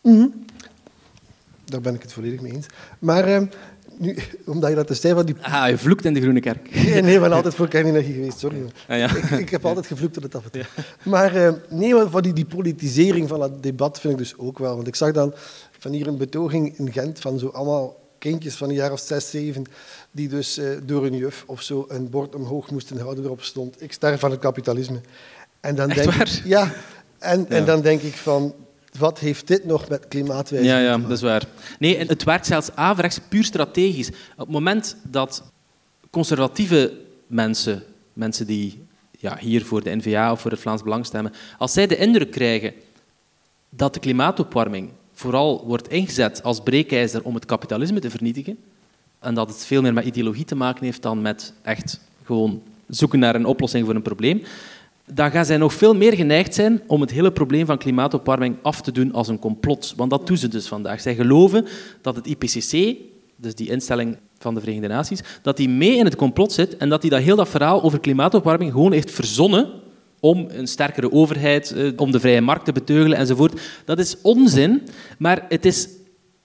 Mm 0.03 0.33
Daar 1.71 1.81
ben 1.81 1.95
ik 1.95 2.03
het 2.03 2.13
volledig 2.13 2.41
mee 2.41 2.53
eens. 2.53 2.67
Maar... 2.99 3.29
Uh 3.29 3.43
nu, 4.01 4.17
omdat 4.53 4.71
je 4.71 4.77
dat 4.77 4.87
te 4.87 4.95
zei 4.95 5.15
van 5.15 5.27
die... 5.27 5.37
Ah, 5.41 5.69
je 5.69 5.79
vloekt 5.79 6.05
in 6.05 6.15
de 6.15 6.21
Groene 6.21 6.41
Kerk. 6.41 6.75
Nee, 6.75 7.03
nee, 7.03 7.15
ik 7.15 7.21
ben 7.21 7.33
altijd 7.33 7.55
voor 7.55 7.69
kernenergie 7.69 8.15
geweest, 8.15 8.39
sorry. 8.39 8.63
Ah, 8.89 8.99
ja. 8.99 9.17
ik, 9.17 9.31
ik, 9.31 9.51
heb 9.51 9.65
altijd 9.65 9.87
gevloekt 9.87 10.15
tot 10.15 10.23
het 10.23 10.35
af 10.35 10.45
en 10.45 10.51
toe. 10.51 10.65
Maar 11.05 11.37
uh, 11.37 11.53
nee, 11.69 11.95
van 11.95 12.23
die, 12.23 12.33
die 12.33 12.45
politisering 12.45 13.29
van 13.29 13.41
dat 13.41 13.63
debat 13.63 14.01
vind 14.01 14.13
ik 14.13 14.19
dus 14.19 14.39
ook 14.39 14.59
wel. 14.59 14.75
Want 14.75 14.87
ik 14.87 14.95
zag 14.95 15.13
dan 15.13 15.35
van 15.79 15.93
hier 15.93 16.07
een 16.07 16.17
betoging 16.17 16.79
in 16.79 16.93
Gent 16.93 17.21
van 17.21 17.39
zo 17.39 17.47
allemaal 17.49 17.99
kindjes 18.19 18.55
van 18.55 18.69
een 18.69 18.75
jaar 18.75 18.93
of 18.93 19.01
zes, 19.01 19.31
zeven, 19.31 19.65
die 20.11 20.29
dus 20.29 20.59
uh, 20.59 20.69
door 20.83 21.07
een 21.07 21.17
juf 21.17 21.45
of 21.47 21.63
zo 21.63 21.85
een 21.89 22.11
bord 22.11 22.35
omhoog 22.35 22.71
moesten 22.71 22.99
houden 22.99 23.25
erop 23.25 23.43
stond. 23.43 23.83
Ik 23.83 23.93
sterf 23.93 24.21
van 24.21 24.31
het 24.31 24.41
kapitalisme. 24.41 25.01
En 25.61 25.75
dan 25.75 25.91
Echt 25.91 26.05
denk 26.05 26.17
waar? 26.17 26.29
Ik, 26.29 26.43
ja, 26.45 26.73
en, 27.19 27.47
ja. 27.49 27.57
en 27.57 27.65
dan 27.65 27.81
denk 27.81 28.03
ik 28.03 28.15
van, 28.15 28.55
wat 28.99 29.19
heeft 29.19 29.47
dit 29.47 29.65
nog 29.65 29.89
met 29.89 30.09
klimaatwijziging 30.09 30.81
ja, 30.83 30.91
ja, 30.91 30.99
dat 30.99 31.11
is 31.11 31.23
waar. 31.23 31.45
Nee, 31.79 31.97
en 31.97 32.09
het 32.09 32.25
werkt 32.25 32.47
zelfs 32.47 32.75
averechts 32.75 33.21
puur 33.29 33.45
strategisch. 33.45 34.09
Op 34.09 34.15
het 34.37 34.49
moment 34.49 34.97
dat 35.03 35.43
conservatieve 36.11 36.93
mensen, 37.27 37.83
mensen 38.13 38.47
die 38.47 38.83
ja, 39.19 39.37
hier 39.39 39.65
voor 39.65 39.83
de 39.83 39.97
NVA 39.97 40.33
of 40.33 40.41
voor 40.41 40.51
het 40.51 40.61
Vlaams 40.61 40.83
Belang 40.83 41.07
stemmen, 41.07 41.33
als 41.59 41.73
zij 41.73 41.87
de 41.87 41.97
indruk 41.97 42.31
krijgen 42.31 42.73
dat 43.69 43.95
de 43.95 44.01
klimaatopwarming 44.01 44.91
vooral 45.13 45.65
wordt 45.67 45.89
ingezet 45.89 46.43
als 46.43 46.61
breekijzer 46.61 47.23
om 47.23 47.35
het 47.35 47.45
kapitalisme 47.45 48.01
te 48.01 48.11
vernietigen, 48.11 48.59
en 49.19 49.35
dat 49.35 49.49
het 49.49 49.67
veel 49.67 49.83
meer 49.83 49.93
met 49.93 50.05
ideologie 50.05 50.45
te 50.45 50.55
maken 50.55 50.85
heeft 50.85 51.03
dan 51.03 51.23
met 51.23 51.53
echt 51.63 52.01
gewoon 52.25 52.63
zoeken 52.89 53.19
naar 53.19 53.35
een 53.35 53.47
oplossing 53.47 53.85
voor 53.85 53.95
een 53.95 54.03
probleem, 54.03 54.43
dan 55.07 55.31
gaan 55.31 55.45
zij 55.45 55.57
nog 55.57 55.75
veel 55.75 55.95
meer 55.95 56.15
geneigd 56.15 56.55
zijn 56.55 56.83
om 56.87 57.01
het 57.01 57.11
hele 57.11 57.33
probleem 57.33 57.67
van 57.67 57.79
klimaatopwarming 57.79 58.57
af 58.63 58.81
te 58.81 58.93
doen 58.93 59.13
als 59.13 59.29
een 59.29 59.39
complot. 59.39 59.93
Want 59.97 60.11
dat 60.11 60.27
doen 60.27 60.37
ze 60.37 60.49
dus 60.49 60.69
vandaag. 60.69 61.01
Zij 61.01 61.15
geloven 61.15 61.67
dat 62.01 62.17
het 62.17 62.27
IPCC, 62.27 62.97
dus 63.37 63.55
die 63.55 63.71
instelling 63.71 64.17
van 64.39 64.55
de 64.55 64.61
Verenigde 64.61 64.89
Naties, 64.89 65.21
dat 65.43 65.59
hij 65.59 65.67
mee 65.67 65.97
in 65.97 66.05
het 66.05 66.17
complot 66.17 66.53
zit 66.53 66.77
en 66.77 66.89
dat 66.89 67.01
hij 67.01 67.11
dat 67.11 67.21
heel 67.21 67.37
dat 67.37 67.49
verhaal 67.49 67.83
over 67.83 68.01
klimaatopwarming 68.01 68.73
gewoon 68.73 68.93
heeft 68.93 69.11
verzonnen 69.11 69.69
om 70.21 70.47
een 70.49 70.67
sterkere 70.67 71.13
overheid, 71.13 71.73
eh, 71.73 71.87
om 71.97 72.11
de 72.11 72.21
vrije 72.21 72.41
markt 72.41 72.65
te 72.65 72.73
beteugelen 72.73 73.19
enzovoort. 73.19 73.61
Dat 73.85 73.99
is 73.99 74.17
onzin, 74.23 74.83
maar 75.19 75.45
het 75.49 75.65
is 75.65 75.89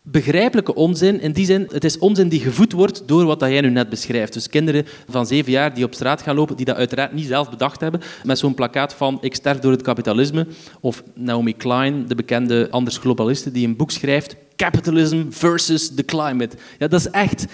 begrijpelijke 0.07 0.75
onzin. 0.75 1.21
In 1.21 1.31
die 1.31 1.45
zin, 1.45 1.67
het 1.71 1.83
is 1.83 1.97
onzin 1.97 2.29
die 2.29 2.39
gevoed 2.39 2.71
wordt 2.71 3.07
door 3.07 3.25
wat 3.25 3.39
jij 3.39 3.61
nu 3.61 3.69
net 3.69 3.89
beschrijft. 3.89 4.33
Dus 4.33 4.49
kinderen 4.49 4.85
van 5.09 5.25
zeven 5.25 5.51
jaar 5.51 5.73
die 5.73 5.83
op 5.83 5.93
straat 5.93 6.21
gaan 6.21 6.35
lopen, 6.35 6.55
die 6.55 6.65
dat 6.65 6.75
uiteraard 6.75 7.13
niet 7.13 7.27
zelf 7.27 7.49
bedacht 7.49 7.81
hebben, 7.81 8.01
met 8.23 8.37
zo'n 8.37 8.53
plakkaat 8.53 8.93
van 8.93 9.17
ik 9.21 9.35
sterf 9.35 9.59
door 9.59 9.71
het 9.71 9.81
kapitalisme. 9.81 10.47
Of 10.79 11.03
Naomi 11.13 11.55
Klein, 11.55 12.07
de 12.07 12.15
bekende 12.15 12.67
anders 12.71 12.97
globaliste, 12.97 13.51
die 13.51 13.67
een 13.67 13.75
boek 13.75 13.91
schrijft, 13.91 14.35
Capitalism 14.55 15.23
versus 15.29 15.95
the 15.95 16.05
Climate. 16.05 16.57
Ja, 16.79 16.87
dat 16.87 16.99
is 16.99 17.09
echt 17.09 17.45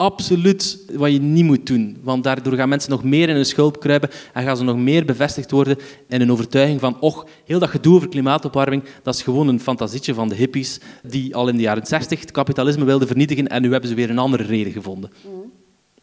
absoluut 0.00 0.78
wat 0.92 1.12
je 1.12 1.20
niet 1.20 1.44
moet 1.44 1.66
doen. 1.66 1.96
Want 2.02 2.24
daardoor 2.24 2.52
gaan 2.52 2.68
mensen 2.68 2.90
nog 2.90 3.04
meer 3.04 3.28
in 3.28 3.34
hun 3.34 3.46
schulp 3.46 3.80
kruipen 3.80 4.10
en 4.32 4.42
gaan 4.42 4.56
ze 4.56 4.64
nog 4.64 4.76
meer 4.76 5.04
bevestigd 5.04 5.50
worden 5.50 5.78
in 6.08 6.20
een 6.20 6.32
overtuiging 6.32 6.80
van 6.80 7.00
och, 7.00 7.26
heel 7.44 7.58
dat 7.58 7.68
gedoe 7.68 7.94
over 7.94 8.08
klimaatopwarming, 8.08 8.82
dat 9.02 9.14
is 9.14 9.22
gewoon 9.22 9.48
een 9.48 9.60
fantasietje 9.60 10.14
van 10.14 10.28
de 10.28 10.34
hippies 10.34 10.80
die 11.02 11.34
al 11.34 11.48
in 11.48 11.56
de 11.56 11.62
jaren 11.62 11.86
60 11.86 12.20
het 12.20 12.30
kapitalisme 12.30 12.84
wilden 12.84 13.06
vernietigen 13.06 13.48
en 13.48 13.62
nu 13.62 13.70
hebben 13.72 13.88
ze 13.88 13.94
weer 13.94 14.10
een 14.10 14.18
andere 14.18 14.42
reden 14.42 14.72
gevonden. 14.72 15.10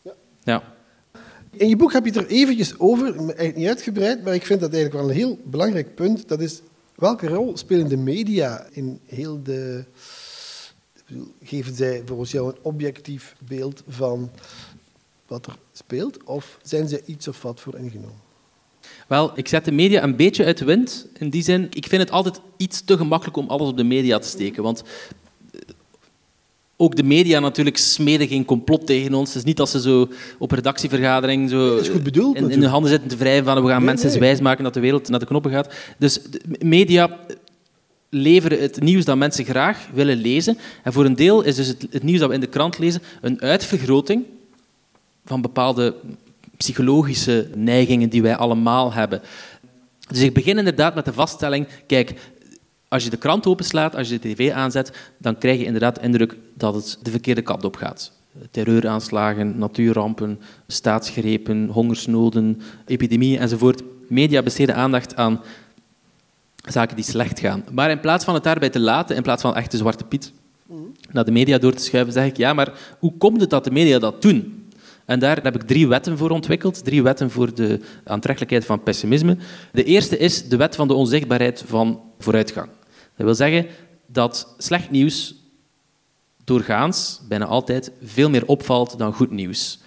Ja. 0.01 0.13
ja. 0.43 0.63
In 1.51 1.69
je 1.69 1.75
boek 1.75 1.93
heb 1.93 2.05
je 2.05 2.11
het 2.11 2.19
er 2.19 2.27
eventjes 2.27 2.79
over, 2.79 3.15
eigenlijk 3.15 3.55
niet 3.55 3.67
uitgebreid, 3.67 4.23
maar 4.23 4.33
ik 4.33 4.45
vind 4.45 4.59
dat 4.59 4.73
eigenlijk 4.73 5.01
wel 5.03 5.11
een 5.11 5.17
heel 5.17 5.39
belangrijk 5.43 5.95
punt. 5.95 6.27
Dat 6.27 6.41
is, 6.41 6.61
welke 6.95 7.27
rol 7.27 7.57
spelen 7.57 7.87
de 7.87 7.97
media 7.97 8.67
in 8.71 8.99
heel 9.05 9.43
de 9.43 9.85
geven 11.43 11.75
zij 11.75 12.01
volgens 12.05 12.31
jou 12.31 12.49
een 12.49 12.57
objectief 12.61 13.35
beeld 13.47 13.83
van 13.87 14.29
wat 15.27 15.45
er 15.45 15.55
speelt, 15.71 16.23
of 16.23 16.59
zijn 16.61 16.87
ze 16.87 17.01
iets 17.05 17.27
of 17.27 17.41
wat 17.41 17.59
voor 17.59 17.75
ingenomen? 17.75 18.25
Wel, 19.07 19.31
ik 19.35 19.47
zet 19.47 19.65
de 19.65 19.71
media 19.71 20.03
een 20.03 20.15
beetje 20.15 20.45
uit 20.45 20.57
de 20.57 20.65
wind. 20.65 21.07
In 21.17 21.29
die 21.29 21.43
zin, 21.43 21.67
ik 21.69 21.87
vind 21.87 22.01
het 22.01 22.11
altijd 22.11 22.41
iets 22.57 22.81
te 22.81 22.97
gemakkelijk 22.97 23.37
om 23.37 23.47
alles 23.47 23.69
op 23.69 23.77
de 23.77 23.83
media 23.83 24.19
te 24.19 24.27
steken. 24.27 24.63
Want 24.63 24.83
eh, 25.51 25.59
ook 26.75 26.95
de 26.95 27.03
media 27.03 27.39
natuurlijk 27.39 27.77
smeden 27.77 28.27
geen 28.27 28.45
complot 28.45 28.85
tegen 28.85 29.13
ons. 29.13 29.27
Het 29.27 29.37
is 29.37 29.43
niet 29.43 29.57
dat 29.57 29.69
ze 29.69 29.81
zo 29.81 30.09
op 30.37 30.51
redactievergadering 30.51 31.49
zo 31.49 31.77
is 31.77 31.89
goed 31.89 32.03
bedoeld, 32.03 32.35
in, 32.35 32.49
in, 32.49 32.61
hun 32.61 32.69
handen 32.69 32.89
zitten 32.89 33.09
te 33.09 33.17
wrijven 33.17 33.45
van 33.45 33.63
we 33.63 33.69
gaan 33.69 33.83
mensen 33.83 34.09
nee. 34.09 34.19
wijsmaken 34.19 34.63
dat 34.63 34.73
de 34.73 34.79
wereld 34.79 35.09
naar 35.09 35.19
de 35.19 35.25
knoppen 35.25 35.51
gaat. 35.51 35.73
Dus 35.97 36.21
de 36.23 36.41
media 36.59 37.19
leveren 38.09 38.61
het 38.61 38.81
nieuws 38.81 39.05
dat 39.05 39.17
mensen 39.17 39.45
graag 39.45 39.87
willen 39.93 40.17
lezen. 40.17 40.57
En 40.83 40.93
voor 40.93 41.05
een 41.05 41.15
deel 41.15 41.41
is 41.41 41.55
dus 41.55 41.67
het, 41.67 42.03
nieuws 42.03 42.19
dat 42.19 42.29
we 42.29 42.35
in 42.35 42.41
de 42.41 42.47
krant 42.47 42.77
lezen 42.77 43.01
een 43.21 43.41
uitvergroting 43.41 44.23
van 45.25 45.41
bepaalde 45.41 45.95
psychologische 46.57 47.49
neigingen 47.55 48.09
die 48.09 48.21
wij 48.21 48.35
allemaal 48.35 48.93
hebben. 48.93 49.21
Dus 50.07 50.21
ik 50.21 50.33
begin 50.33 50.57
inderdaad 50.57 50.95
met 50.95 51.05
de 51.05 51.13
vaststelling, 51.13 51.67
kijk, 51.87 52.13
als 52.87 53.03
je 53.03 53.09
de 53.09 53.17
krant 53.17 53.47
openslaat, 53.47 53.95
als 53.95 54.09
je 54.09 54.19
de 54.19 54.29
tv 54.29 54.51
aanzet, 54.51 54.91
dan 55.17 55.37
krijg 55.37 55.59
je 55.59 55.65
inderdaad 55.65 55.95
de 55.95 56.01
indruk 56.01 56.35
dat 56.53 56.75
het 56.75 56.99
de 57.01 57.11
verkeerde 57.11 57.41
kant 57.41 57.63
op 57.63 57.75
gaat. 57.75 58.11
Terreuraanslagen, 58.51 59.57
natuurrampen, 59.57 60.39
staatsgrepen, 60.67 61.67
hongersnoden, 61.67 62.61
epidemieën 62.85 63.39
enzovoort. 63.39 63.81
Media 64.07 64.41
besteden 64.41 64.75
aandacht 64.75 65.15
aan 65.15 65.41
zaken 66.71 66.95
die 66.95 67.05
slecht 67.05 67.39
gaan. 67.39 67.63
Maar 67.71 67.89
in 67.89 67.99
plaats 67.99 68.25
van 68.25 68.33
het 68.33 68.43
daarbij 68.43 68.69
te 68.69 68.79
laten, 68.79 69.15
in 69.15 69.21
plaats 69.21 69.41
van 69.41 69.55
echt 69.55 69.71
de 69.71 69.77
zwarte 69.77 70.03
piet 70.03 70.31
naar 71.11 71.25
de 71.25 71.31
media 71.31 71.57
door 71.57 71.73
te 71.73 71.83
schuiven, 71.83 72.13
zeg 72.13 72.25
ik, 72.25 72.37
ja, 72.37 72.53
maar 72.53 72.73
hoe 72.99 73.17
komt 73.17 73.41
het 73.41 73.49
dat 73.49 73.63
de 73.63 73.71
media 73.71 73.99
dat 73.99 74.21
doen? 74.21 74.69
En 75.05 75.19
daar 75.19 75.43
heb 75.43 75.55
ik 75.55 75.61
drie 75.61 75.87
wetten 75.87 76.17
voor 76.17 76.29
ontwikkeld, 76.29 76.83
drie 76.83 77.03
wetten 77.03 77.31
voor 77.31 77.53
de 77.53 77.79
aantrekkelijkheid 78.03 78.65
van 78.65 78.83
pessimisme. 78.83 79.37
De 79.71 79.83
eerste 79.83 80.17
is 80.17 80.49
de 80.49 80.57
wet 80.57 80.75
van 80.75 80.87
de 80.87 80.93
onzichtbaarheid 80.93 81.63
van 81.67 82.01
vooruitgang. 82.19 82.69
Dat 83.15 83.25
wil 83.25 83.35
zeggen 83.35 83.65
dat 84.05 84.55
slecht 84.57 84.91
nieuws 84.91 85.35
doorgaans, 86.43 87.21
bijna 87.27 87.45
altijd, 87.45 87.91
veel 88.03 88.29
meer 88.29 88.45
opvalt 88.45 88.97
dan 88.97 89.13
goed 89.13 89.31
nieuws 89.31 89.79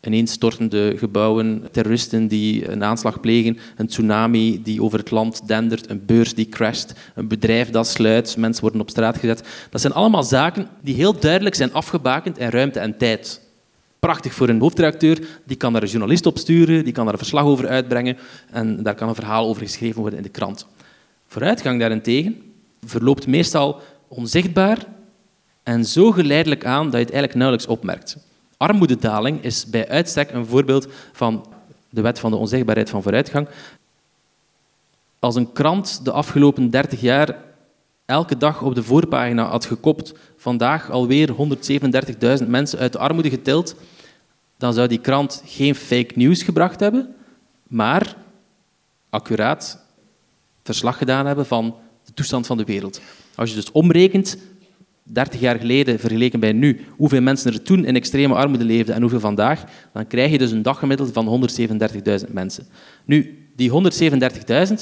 ineenstortende 0.00 0.94
gebouwen, 0.96 1.68
terroristen 1.70 2.28
die 2.28 2.70
een 2.70 2.84
aanslag 2.84 3.20
plegen, 3.20 3.58
een 3.76 3.86
tsunami 3.86 4.62
die 4.62 4.82
over 4.82 4.98
het 4.98 5.10
land 5.10 5.46
dendert, 5.46 5.90
een 5.90 6.04
beurs 6.04 6.34
die 6.34 6.48
crasht, 6.48 6.92
een 7.14 7.28
bedrijf 7.28 7.70
dat 7.70 7.86
sluit, 7.86 8.36
mensen 8.36 8.62
worden 8.62 8.80
op 8.80 8.90
straat 8.90 9.18
gezet. 9.18 9.48
Dat 9.70 9.80
zijn 9.80 9.92
allemaal 9.92 10.22
zaken 10.22 10.68
die 10.82 10.94
heel 10.94 11.18
duidelijk 11.18 11.54
zijn 11.54 11.72
afgebakend 11.72 12.38
in 12.38 12.48
ruimte 12.48 12.80
en 12.80 12.96
tijd. 12.96 13.40
Prachtig 13.98 14.34
voor 14.34 14.48
een 14.48 14.60
hoofdredacteur, 14.60 15.18
die 15.44 15.56
kan 15.56 15.72
daar 15.72 15.82
een 15.82 15.88
journalist 15.88 16.26
op 16.26 16.38
sturen, 16.38 16.84
die 16.84 16.92
kan 16.92 17.04
daar 17.04 17.12
een 17.12 17.18
verslag 17.18 17.44
over 17.44 17.68
uitbrengen 17.68 18.18
en 18.50 18.82
daar 18.82 18.94
kan 18.94 19.08
een 19.08 19.14
verhaal 19.14 19.46
over 19.46 19.62
geschreven 19.62 20.00
worden 20.00 20.18
in 20.18 20.24
de 20.24 20.30
krant. 20.30 20.66
Vooruitgang 21.26 21.80
daarentegen 21.80 22.42
verloopt 22.86 23.26
meestal 23.26 23.80
onzichtbaar 24.08 24.78
en 25.62 25.84
zo 25.84 26.10
geleidelijk 26.10 26.64
aan 26.64 26.84
dat 26.84 26.92
je 26.92 26.98
het 26.98 27.10
eigenlijk 27.10 27.34
nauwelijks 27.34 27.66
opmerkt. 27.66 28.27
Armoededaling 28.58 29.42
is 29.42 29.66
bij 29.66 29.88
uitstek 29.88 30.32
een 30.32 30.46
voorbeeld 30.46 30.88
van 31.12 31.46
de 31.90 32.00
wet 32.00 32.18
van 32.18 32.30
de 32.30 32.36
onzichtbaarheid 32.36 32.90
van 32.90 33.02
vooruitgang. 33.02 33.48
Als 35.18 35.34
een 35.34 35.52
krant 35.52 36.04
de 36.04 36.12
afgelopen 36.12 36.70
30 36.70 37.00
jaar 37.00 37.36
elke 38.04 38.36
dag 38.36 38.62
op 38.62 38.74
de 38.74 38.82
voorpagina 38.82 39.44
had 39.44 39.64
gekopt, 39.64 40.14
vandaag 40.36 40.90
alweer 40.90 41.30
137.000 42.40 42.46
mensen 42.46 42.78
uit 42.78 42.92
de 42.92 42.98
armoede 42.98 43.30
getild, 43.30 43.74
dan 44.56 44.74
zou 44.74 44.88
die 44.88 45.00
krant 45.00 45.42
geen 45.46 45.74
fake 45.74 46.12
news 46.14 46.42
gebracht 46.42 46.80
hebben, 46.80 47.14
maar 47.62 48.16
accuraat 49.10 49.84
verslag 50.62 50.98
gedaan 50.98 51.26
hebben 51.26 51.46
van 51.46 51.74
de 52.04 52.12
toestand 52.14 52.46
van 52.46 52.56
de 52.56 52.64
wereld. 52.64 53.00
Als 53.34 53.50
je 53.50 53.56
dus 53.56 53.72
omrekent 53.72 54.36
30 55.12 55.40
jaar 55.40 55.58
geleden 55.58 55.98
vergeleken 55.98 56.40
bij 56.40 56.52
nu, 56.52 56.80
hoeveel 56.96 57.20
mensen 57.20 57.52
er 57.52 57.62
toen 57.62 57.84
in 57.84 57.96
extreme 57.96 58.34
armoede 58.34 58.64
leefden 58.64 58.94
en 58.94 59.00
hoeveel 59.00 59.20
vandaag, 59.20 59.64
dan 59.92 60.06
krijg 60.06 60.30
je 60.30 60.38
dus 60.38 60.50
een 60.50 60.62
daggemiddelde 60.62 61.12
van 61.12 61.48
137.000 62.26 62.32
mensen. 62.32 62.66
Nu, 63.04 63.48
die 63.56 63.70
137.000, 63.70 64.74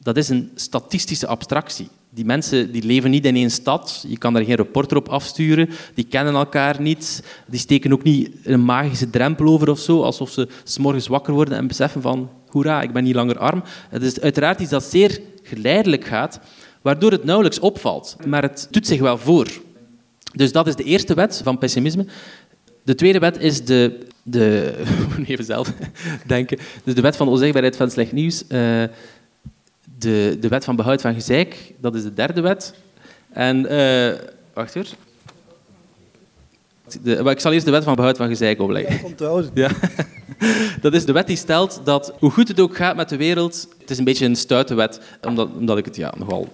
dat 0.00 0.16
is 0.16 0.28
een 0.28 0.50
statistische 0.54 1.26
abstractie. 1.26 1.88
Die 2.10 2.24
mensen 2.24 2.72
die 2.72 2.84
leven 2.84 3.10
niet 3.10 3.24
in 3.24 3.36
één 3.36 3.50
stad, 3.50 4.04
je 4.08 4.18
kan 4.18 4.32
daar 4.32 4.44
geen 4.44 4.54
reporter 4.54 4.96
op 4.96 5.08
afsturen, 5.08 5.68
die 5.94 6.04
kennen 6.04 6.34
elkaar 6.34 6.80
niet, 6.80 7.22
die 7.46 7.60
steken 7.60 7.92
ook 7.92 8.02
niet 8.02 8.30
een 8.42 8.64
magische 8.64 9.10
drempel 9.10 9.46
over 9.46 9.70
of 9.70 9.78
zo, 9.78 10.02
alsof 10.02 10.30
ze 10.30 10.48
s'morgens 10.64 11.06
wakker 11.06 11.34
worden 11.34 11.58
en 11.58 11.66
beseffen 11.66 12.02
van, 12.02 12.30
hoera, 12.48 12.82
ik 12.82 12.92
ben 12.92 13.04
niet 13.04 13.14
langer 13.14 13.38
arm. 13.38 13.62
Het 13.88 14.02
is 14.02 14.20
uiteraard 14.20 14.60
iets 14.60 14.70
dat 14.70 14.84
zeer 14.84 15.20
geleidelijk 15.42 16.04
gaat, 16.04 16.40
waardoor 16.84 17.10
het 17.10 17.24
nauwelijks 17.24 17.58
opvalt. 17.58 18.16
Maar 18.26 18.42
het 18.42 18.68
doet 18.70 18.86
zich 18.86 19.00
wel 19.00 19.18
voor. 19.18 19.48
Dus 20.32 20.52
dat 20.52 20.66
is 20.66 20.76
de 20.76 20.84
eerste 20.84 21.14
wet 21.14 21.40
van 21.44 21.58
pessimisme. 21.58 22.06
De 22.82 22.94
tweede 22.94 23.18
wet 23.18 23.38
is 23.38 23.64
de... 23.64 24.06
de 24.22 24.74
even 25.26 25.44
zelf 25.44 25.72
denken. 26.26 26.58
Dus 26.84 26.94
de 26.94 27.00
wet 27.00 27.16
van 27.16 27.28
onzichtbaarheid 27.28 27.76
van 27.76 27.90
slecht 27.90 28.12
nieuws. 28.12 28.42
Uh, 28.42 28.48
de, 29.98 30.36
de 30.40 30.48
wet 30.48 30.64
van 30.64 30.76
behoud 30.76 31.00
van 31.00 31.14
gezeik, 31.14 31.72
dat 31.80 31.94
is 31.94 32.02
de 32.02 32.14
derde 32.14 32.40
wet. 32.40 32.74
En... 33.32 33.72
Uh, 33.72 34.12
wacht 34.54 34.74
hoor. 34.74 34.86
De, 37.02 37.30
ik 37.30 37.40
zal 37.40 37.52
eerst 37.52 37.64
de 37.64 37.70
wet 37.70 37.84
van 37.84 37.94
behoud 37.94 38.16
van 38.16 38.28
gezeik 38.28 38.60
opleggen. 38.60 39.14
Ja, 39.54 39.70
dat 40.80 40.94
is 40.94 41.04
de 41.04 41.12
wet 41.12 41.26
die 41.26 41.36
stelt 41.36 41.80
dat 41.84 42.12
hoe 42.18 42.30
goed 42.30 42.48
het 42.48 42.60
ook 42.60 42.76
gaat 42.76 42.96
met 42.96 43.08
de 43.08 43.16
wereld, 43.16 43.68
het 43.78 43.90
is 43.90 43.98
een 43.98 44.04
beetje 44.04 44.26
een 44.26 44.36
stoute 44.36 44.74
wet, 44.74 45.00
omdat, 45.22 45.48
omdat 45.58 45.78
ik 45.78 45.84
het 45.84 45.96
ja, 45.96 46.14
nogal 46.18 46.48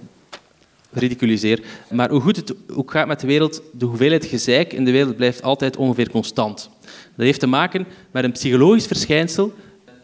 ridiculiseer. 0.93 1.63
Maar 1.91 2.11
hoe 2.11 2.21
goed 2.21 2.37
het 2.37 2.55
ook 2.75 2.91
gaat 2.91 3.07
met 3.07 3.21
de 3.21 3.27
wereld, 3.27 3.63
de 3.73 3.85
hoeveelheid 3.85 4.25
gezeik 4.25 4.73
in 4.73 4.85
de 4.85 4.91
wereld 4.91 5.17
blijft 5.17 5.43
altijd 5.43 5.77
ongeveer 5.77 6.11
constant. 6.11 6.71
Dat 7.17 7.27
heeft 7.27 7.41
te 7.41 7.47
maken 7.47 7.87
met 8.11 8.25
een 8.25 8.33
psychologisch 8.33 8.87
verschijnsel 8.87 9.53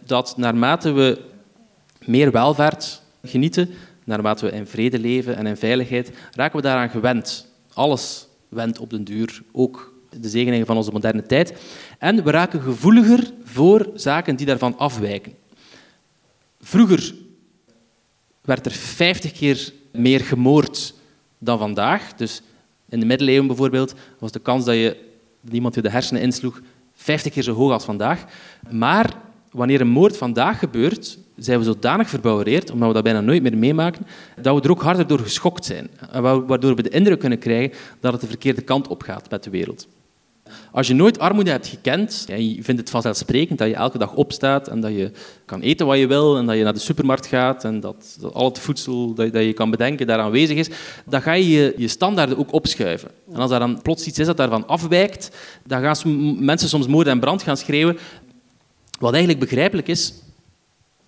dat 0.05 0.37
naarmate 0.37 0.93
we 0.93 1.19
meer 2.05 2.31
welvaart 2.31 3.03
genieten, 3.25 3.71
naarmate 4.05 4.47
we 4.47 4.53
in 4.53 4.67
vrede 4.67 4.99
leven 4.99 5.37
en 5.37 5.47
in 5.47 5.57
veiligheid, 5.57 6.11
raken 6.33 6.57
we 6.57 6.63
daaraan 6.63 6.91
gewend. 6.91 7.49
Alles 7.73 8.29
wendt 8.49 8.79
op 8.79 8.91
den 8.91 9.05
duur, 9.05 9.43
ook 9.53 9.95
de 10.21 10.29
zegeningen 10.29 10.67
van 10.67 10.77
onze 10.77 10.93
moderne 10.93 11.23
tijd. 11.23 11.55
En 11.99 12.25
we 12.25 12.31
raken 12.31 12.61
gevoeliger 12.61 13.31
voor 13.45 13.91
zaken 13.95 14.37
die 14.37 14.47
daarvan 14.47 14.79
afwijken. 14.79 15.35
Vroeger 16.61 17.15
werd 18.41 18.67
er 18.67 18.73
50 18.73 19.33
keer 19.33 19.73
meer 19.99 20.21
gemoord 20.21 20.95
dan 21.39 21.59
vandaag. 21.59 22.15
Dus 22.15 22.43
in 22.89 23.01
de 23.01 23.07
middeleeuwen 23.07 23.47
bijvoorbeeld 23.47 23.95
was 24.19 24.33
de 24.33 24.39
kans 24.39 24.65
dat 24.65 24.75
je 24.75 24.97
iemand 25.51 25.75
je 25.75 25.83
de 25.83 25.91
hersenen 25.91 26.23
insloeg 26.23 26.61
50 26.95 27.33
keer 27.33 27.43
zo 27.43 27.53
hoog 27.53 27.73
als 27.73 27.85
vandaag. 27.85 28.25
Maar 28.71 29.15
wanneer 29.51 29.81
een 29.81 29.89
moord 29.89 30.17
vandaag 30.17 30.59
gebeurt, 30.59 31.19
zijn 31.37 31.59
we 31.59 31.65
zodanig 31.65 32.09
verbouwereerd, 32.09 32.71
omdat 32.71 32.89
we 32.89 32.95
dat 32.95 33.03
bijna 33.03 33.21
nooit 33.21 33.43
meer 33.43 33.59
meemaken, 33.59 34.07
dat 34.41 34.55
we 34.55 34.63
er 34.63 34.71
ook 34.71 34.83
harder 34.83 35.07
door 35.07 35.19
geschokt 35.19 35.65
zijn. 35.65 35.91
Waardoor 36.47 36.75
we 36.75 36.83
de 36.83 36.89
indruk 36.89 37.19
kunnen 37.19 37.39
krijgen 37.39 37.79
dat 38.01 38.13
het 38.13 38.21
de 38.21 38.27
verkeerde 38.27 38.63
kant 38.63 38.89
op 38.89 39.03
gaat 39.03 39.31
met 39.31 39.45
de 39.45 39.51
wereld. 39.51 39.89
Als 40.73 40.87
je 40.87 40.95
nooit 40.95 41.19
armoede 41.19 41.51
hebt 41.51 41.67
gekend, 41.67 42.25
ja, 42.27 42.35
je 42.35 42.63
vindt 42.63 42.81
het 42.81 42.91
vanzelfsprekend 42.91 43.59
dat 43.59 43.69
je 43.69 43.75
elke 43.75 43.99
dag 43.99 44.15
opstaat 44.15 44.69
en 44.69 44.81
dat 44.81 44.91
je 44.91 45.11
kan 45.45 45.61
eten 45.61 45.87
wat 45.87 45.99
je 45.99 46.07
wil 46.07 46.37
en 46.37 46.47
dat 46.47 46.57
je 46.57 46.63
naar 46.63 46.73
de 46.73 46.79
supermarkt 46.79 47.27
gaat 47.27 47.65
en 47.65 47.81
dat, 47.81 48.19
al 48.33 48.45
het 48.45 48.59
voedsel 48.59 49.15
dat, 49.15 49.33
dat, 49.33 49.45
je 49.45 49.53
kan 49.53 49.71
bedenken 49.71 50.07
daar 50.07 50.19
aanwezig 50.19 50.57
is, 50.57 50.71
dan 51.05 51.23
ga 51.23 51.33
je, 51.33 51.49
je 51.49 51.75
je 51.77 51.89
standaarden 51.89 52.39
ook 52.39 52.53
opschuiven. 52.53 53.11
En 53.33 53.41
als 53.41 53.51
er 53.51 53.59
dan 53.59 53.83
plots 53.83 54.07
iets 54.07 54.19
is 54.19 54.27
dat 54.27 54.37
daarvan 54.37 54.67
afwijkt, 54.67 55.37
dan 55.65 55.81
gaan 55.81 56.45
mensen 56.45 56.69
soms 56.69 56.87
moord 56.87 57.07
en 57.07 57.21
brand 57.21 57.43
gaan 57.43 57.57
schreeuwen. 57.57 57.99
Wat 58.99 59.13
eigenlijk 59.13 59.41
begrijpelijk 59.41 59.89
is, 59.89 60.15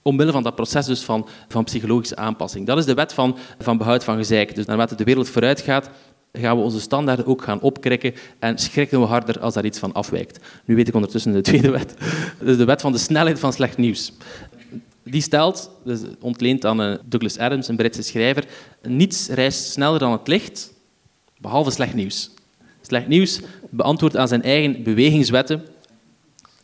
omwille 0.03 0.33
van 0.33 0.43
dat 0.43 0.55
proces 0.55 0.87
dus 0.87 1.03
van, 1.03 1.29
van 1.49 1.65
psychologische 1.65 2.17
aanpassing. 2.17 2.67
Dat 2.67 2.79
is 2.79 2.85
de 2.85 2.95
wet 2.95 3.13
van, 3.13 3.37
van 3.59 3.79
behoud 3.79 4.05
van 4.05 4.17
gezeik. 4.17 4.55
Dus 4.55 4.67
naarmate 4.67 4.95
de 4.95 5.05
wereld 5.05 5.29
vooruit 5.29 5.61
gaat, 5.61 5.91
gaan 6.39 6.57
we 6.57 6.63
onze 6.63 6.81
standaarden 6.81 7.27
ook 7.27 7.43
gaan 7.43 7.61
opkrikken 7.61 8.15
en 8.39 8.59
schrikken 8.59 9.01
we 9.01 9.07
harder 9.07 9.41
als 9.41 9.55
daar 9.55 9.65
iets 9.65 9.79
van 9.79 9.93
afwijkt. 9.93 10.39
Nu 10.65 10.75
weet 10.75 10.89
ik 10.89 10.95
ondertussen 10.95 11.33
de 11.33 11.41
tweede 11.41 11.71
wet. 11.71 11.95
De 12.39 12.65
wet 12.65 12.81
van 12.81 12.93
de 12.93 12.99
snelheid 12.99 13.39
van 13.39 13.53
slecht 13.53 13.77
nieuws. 13.77 14.13
Die 15.03 15.23
stelt, 15.23 15.71
dus 15.85 16.01
ontleend 16.21 16.65
aan 16.65 16.83
eh, 16.83 16.95
Douglas 17.05 17.39
Adams, 17.39 17.69
een 17.69 17.77
Britse 17.77 18.03
schrijver, 18.03 18.45
niets 18.83 19.29
reist 19.29 19.71
sneller 19.71 19.99
dan 19.99 20.13
het 20.13 20.29
licht, 20.29 20.73
behalve 21.39 21.71
slecht 21.71 21.95
nieuws. 21.95 22.31
Slecht 22.81 23.09
nieuws 23.09 23.41
beantwoordt 23.71 24.17
aan 24.17 24.29
zijn 24.29 24.43
eigen 24.43 24.83
bewegingswetten. 24.83 25.63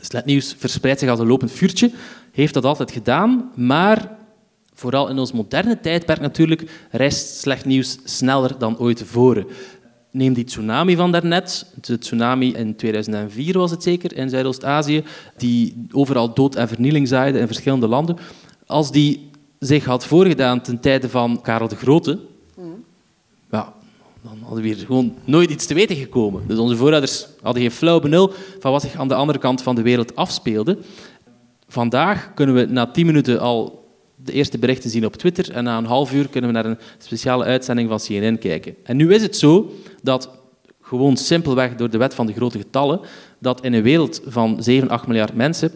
Slecht 0.01 0.25
nieuws 0.25 0.55
verspreidt 0.59 1.01
zich 1.01 1.09
als 1.09 1.19
een 1.19 1.27
lopend 1.27 1.53
vuurtje, 1.53 1.91
heeft 2.33 2.55
dat 2.55 2.65
altijd 2.65 2.91
gedaan, 2.91 3.51
maar 3.55 4.17
vooral 4.75 5.09
in 5.09 5.19
ons 5.19 5.33
moderne 5.33 5.81
tijdperk 5.81 6.21
natuurlijk, 6.21 6.71
reist 6.91 7.39
slecht 7.41 7.65
nieuws 7.65 7.99
sneller 8.05 8.59
dan 8.59 8.79
ooit 8.79 8.97
tevoren. 8.97 9.47
Neem 10.11 10.33
die 10.33 10.45
tsunami 10.45 10.97
van 10.97 11.13
daarnet, 11.13 11.67
de 11.81 11.99
tsunami 11.99 12.53
in 12.53 12.77
2004 12.77 13.59
was 13.59 13.71
het 13.71 13.83
zeker, 13.83 14.17
in 14.17 14.29
Zuidoost-Azië, 14.29 15.05
die 15.37 15.87
overal 15.93 16.35
dood 16.35 16.55
en 16.55 16.69
vernieling 16.69 17.09
zaaide 17.09 17.39
in 17.39 17.47
verschillende 17.47 17.89
landen. 17.89 18.17
Als 18.67 18.93
die 18.93 19.31
zich 19.59 19.85
had 19.85 20.07
voorgedaan 20.07 20.61
ten 20.61 20.81
tijde 20.81 21.09
van 21.09 21.41
Karel 21.43 21.69
de 21.69 21.77
Grote, 21.77 22.19
ja, 23.51 23.73
dan 24.23 24.39
hadden 24.43 24.63
we 24.63 24.69
hier 24.69 24.87
gewoon 24.87 25.15
nooit 25.25 25.51
iets 25.51 25.67
te 25.67 25.75
weten 25.75 25.97
gekomen. 25.97 26.43
Dus 26.47 26.59
onze 26.59 26.77
voorouders 26.77 27.27
hadden 27.43 27.63
geen 27.63 27.71
flauw 27.71 28.01
benul 28.01 28.33
van 28.59 28.73
wat 28.73 28.83
zich 28.83 28.97
aan 28.97 29.09
de 29.09 29.15
andere 29.15 29.39
kant 29.39 29.63
van 29.63 29.75
de 29.75 29.83
wereld 29.83 30.17
afspeelde. 30.17 30.79
Vandaag 31.69 32.35
kunnen 32.35 32.55
we 32.55 32.65
na 32.65 32.87
tien 32.87 33.07
minuten 33.07 33.41
al 33.41 33.84
de 34.25 34.33
eerste 34.33 34.59
berichten 34.59 34.91
zien 34.91 35.05
op 35.05 35.17
Twitter 35.17 35.51
en 35.53 35.65
na 35.65 35.79
een 35.79 35.85
half 35.85 36.13
uur 36.13 36.29
kunnen 36.29 36.51
we 36.51 36.57
naar 36.57 36.67
een 36.67 36.79
speciale 36.99 37.45
uitzending 37.45 37.89
van 37.89 37.99
CNN 37.99 38.39
kijken. 38.39 38.77
En 38.83 38.97
nu 38.97 39.15
is 39.15 39.23
het 39.23 39.37
zo 39.37 39.73
dat, 40.03 40.31
gewoon 40.81 41.17
simpelweg 41.17 41.75
door 41.75 41.91
de 41.91 41.99
wet 41.99 42.15
van 42.15 42.27
de 42.27 42.33
grote 42.33 42.59
getallen, 42.59 43.01
dat 43.39 43.65
in 43.65 43.73
een 43.73 43.83
wereld 43.83 44.21
van 44.27 44.63
7, 44.63 44.89
8 44.89 45.07
miljard 45.07 45.35
mensen, 45.35 45.71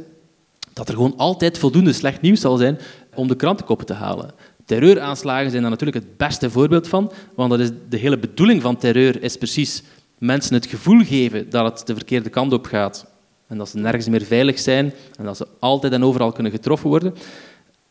dat 0.72 0.88
er 0.88 0.94
gewoon 0.94 1.16
altijd 1.16 1.58
voldoende 1.58 1.92
slecht 1.92 2.20
nieuws 2.20 2.40
zal 2.40 2.56
zijn 2.56 2.78
om 3.14 3.28
de 3.28 3.36
krantenkoppen 3.36 3.86
te 3.86 3.92
halen. 3.92 4.30
Terreuraanslagen 4.64 5.50
zijn 5.50 5.62
daar 5.62 5.70
natuurlijk 5.70 6.04
het 6.04 6.16
beste 6.16 6.50
voorbeeld 6.50 6.88
van, 6.88 7.12
want 7.34 7.50
dat 7.50 7.60
is 7.60 7.70
de 7.88 7.96
hele 7.96 8.18
bedoeling 8.18 8.62
van 8.62 8.76
terreur 8.76 9.22
is 9.22 9.36
precies 9.36 9.82
mensen 10.18 10.54
het 10.54 10.66
gevoel 10.66 11.04
geven 11.04 11.50
dat 11.50 11.78
het 11.78 11.86
de 11.86 11.94
verkeerde 11.94 12.30
kant 12.30 12.52
op 12.52 12.66
gaat 12.66 13.06
en 13.46 13.58
dat 13.58 13.68
ze 13.68 13.78
nergens 13.78 14.08
meer 14.08 14.24
veilig 14.24 14.58
zijn 14.58 14.92
en 15.18 15.24
dat 15.24 15.36
ze 15.36 15.46
altijd 15.58 15.92
en 15.92 16.04
overal 16.04 16.32
kunnen 16.32 16.52
getroffen 16.52 16.88
worden. 16.88 17.14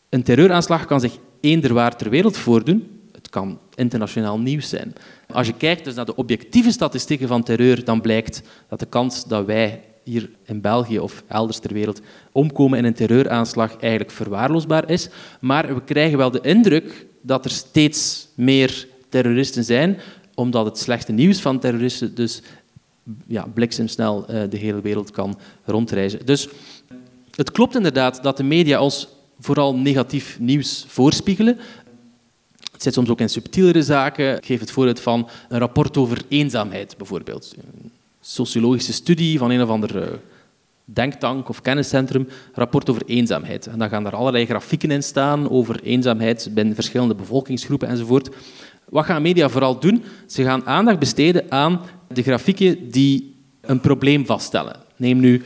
Een 0.10 0.24
terreuraanslag 0.24 0.86
kan 0.86 1.00
zich 1.00 1.18
eender 1.40 1.74
waar 1.74 1.96
ter 1.96 2.10
wereld 2.10 2.38
voordoen. 2.38 3.00
Het 3.12 3.30
kan 3.30 3.60
internationaal 3.76 4.40
nieuws 4.40 4.70
zijn. 4.70 4.94
Als 5.28 5.48
je 5.48 5.54
kijkt 5.54 5.84
dus 5.84 5.96
naar 5.96 6.06
de 6.06 6.16
objectieve 6.16 6.72
statistieken 6.72 7.28
van 7.28 7.44
terreur, 7.44 7.84
dan 7.86 8.02
blijkt 8.02 8.42
dat 8.70 8.80
de 8.80 8.86
kans 8.86 9.26
dat 9.26 9.46
wij 9.46 9.82
hier 10.04 10.30
in 10.46 10.62
België 10.62 11.00
of 11.00 11.24
elders 11.28 11.60
ter 11.60 11.74
wereld 11.74 12.02
omkomen 12.32 12.78
in 12.78 12.86
een 12.86 12.94
terreuraanslag 12.94 13.78
eigenlijk 13.78 14.12
verwaarloosbaar 14.12 14.90
is. 14.90 15.10
Maar 15.40 15.74
we 15.74 15.84
krijgen 15.84 16.18
wel 16.18 16.32
de 16.32 16.42
indruk 16.42 17.06
dat 17.22 17.46
er 17.46 17.52
steeds 17.52 18.28
meer 18.36 18.88
terroristen 19.10 19.64
zijn, 19.64 20.00
omdat 20.36 20.66
het 20.66 20.78
slechte 20.78 21.12
nieuws 21.12 21.42
van 21.42 21.60
terroristen 21.60 22.16
dus 22.16 22.42
ja, 23.28 23.48
bliksemsnel 23.54 24.22
uh, 24.22 24.44
de 24.50 24.58
hele 24.58 24.82
wereld 24.82 25.12
kan 25.12 25.40
rondreizen. 25.66 26.26
Dus 26.26 26.50
het 27.36 27.52
klopt 27.52 27.76
inderdaad 27.76 28.24
dat 28.24 28.38
de 28.38 28.44
media 28.44 28.82
ons 28.82 29.08
vooral 29.40 29.76
negatief 29.76 30.40
nieuws 30.40 30.86
voorspiegelen. 30.88 31.58
Het 32.72 32.84
zit 32.84 32.94
soms 32.94 33.10
ook 33.10 33.20
in 33.20 33.30
subtielere 33.30 33.84
zaken. 33.84 34.38
Ik 34.38 34.46
geef 34.46 34.60
het 34.60 34.72
voorbeeld 34.72 35.00
van 35.00 35.30
een 35.50 35.60
rapport 35.60 35.98
over 35.98 36.22
eenzaamheid, 36.28 36.98
bijvoorbeeld. 36.98 37.54
Een 37.58 37.92
sociologische 38.22 38.94
studie 38.94 39.38
van 39.38 39.50
een 39.50 39.62
of 39.62 39.70
ander 39.70 40.02
eh, 40.02 40.10
denktank 40.86 41.50
of 41.50 41.62
kenniscentrum, 41.62 42.28
rapport 42.54 42.90
over 42.90 43.02
eenzaamheid. 43.06 43.68
En 43.68 43.80
dan 43.80 43.90
gaan 43.90 44.04
daar 44.04 44.16
allerlei 44.16 44.46
grafieken 44.46 44.92
in 44.92 45.04
staan 45.04 45.50
over 45.50 45.84
eenzaamheid 45.84 46.50
binnen 46.54 46.76
verschillende 46.76 47.16
bevolkingsgroepen 47.16 47.88
enzovoort. 47.88 48.30
Wat 48.90 49.06
gaan 49.06 49.22
media 49.22 49.50
vooral 49.50 49.80
doen? 49.80 50.04
Ze 50.28 50.44
gaan 50.44 50.66
aandacht 50.66 51.00
besteden 51.00 51.52
aan 51.52 51.82
de 52.08 52.24
grafieken 52.24 52.92
die 52.92 53.36
een 53.62 53.80
probleem 53.80 54.26
vaststellen. 54.26 54.76
Neem 54.96 55.20
nu 55.20 55.44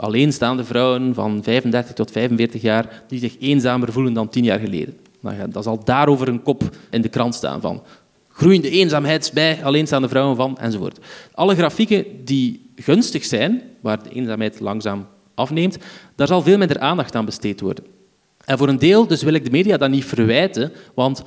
alleenstaande 0.00 0.64
vrouwen 0.64 1.14
van 1.14 1.42
35 1.42 1.94
tot 1.94 2.10
45 2.10 2.62
jaar 2.62 3.02
die 3.08 3.18
zich 3.18 3.36
eenzamer 3.38 3.92
voelen 3.92 4.12
dan 4.12 4.28
tien 4.28 4.44
jaar 4.44 4.58
geleden. 4.58 4.96
Nou 5.20 5.48
dat 5.48 5.64
zal 5.64 5.84
daarover 5.84 6.28
een 6.28 6.42
kop 6.42 6.76
in 6.90 7.02
de 7.02 7.08
krant 7.08 7.34
staan 7.34 7.60
van 7.60 7.82
groeiende 8.28 8.70
eenzaamheid 8.70 9.30
bij 9.34 9.64
alleenstaande 9.64 10.08
vrouwen 10.08 10.36
van, 10.36 10.58
enzovoort. 10.58 10.98
Alle 11.32 11.54
grafieken 11.54 12.24
die 12.24 12.70
gunstig 12.76 13.24
zijn, 13.24 13.62
waar 13.80 14.02
de 14.02 14.10
eenzaamheid 14.10 14.60
langzaam 14.60 15.06
afneemt, 15.34 15.78
daar 16.14 16.26
zal 16.26 16.42
veel 16.42 16.58
minder 16.58 16.78
aandacht 16.78 17.14
aan 17.14 17.24
besteed 17.24 17.60
worden. 17.60 17.84
En 18.44 18.58
voor 18.58 18.68
een 18.68 18.78
deel 18.78 19.06
dus 19.06 19.22
wil 19.22 19.34
ik 19.34 19.44
de 19.44 19.50
media 19.50 19.76
dat 19.76 19.90
niet 19.90 20.04
verwijten, 20.04 20.72
want 20.94 21.22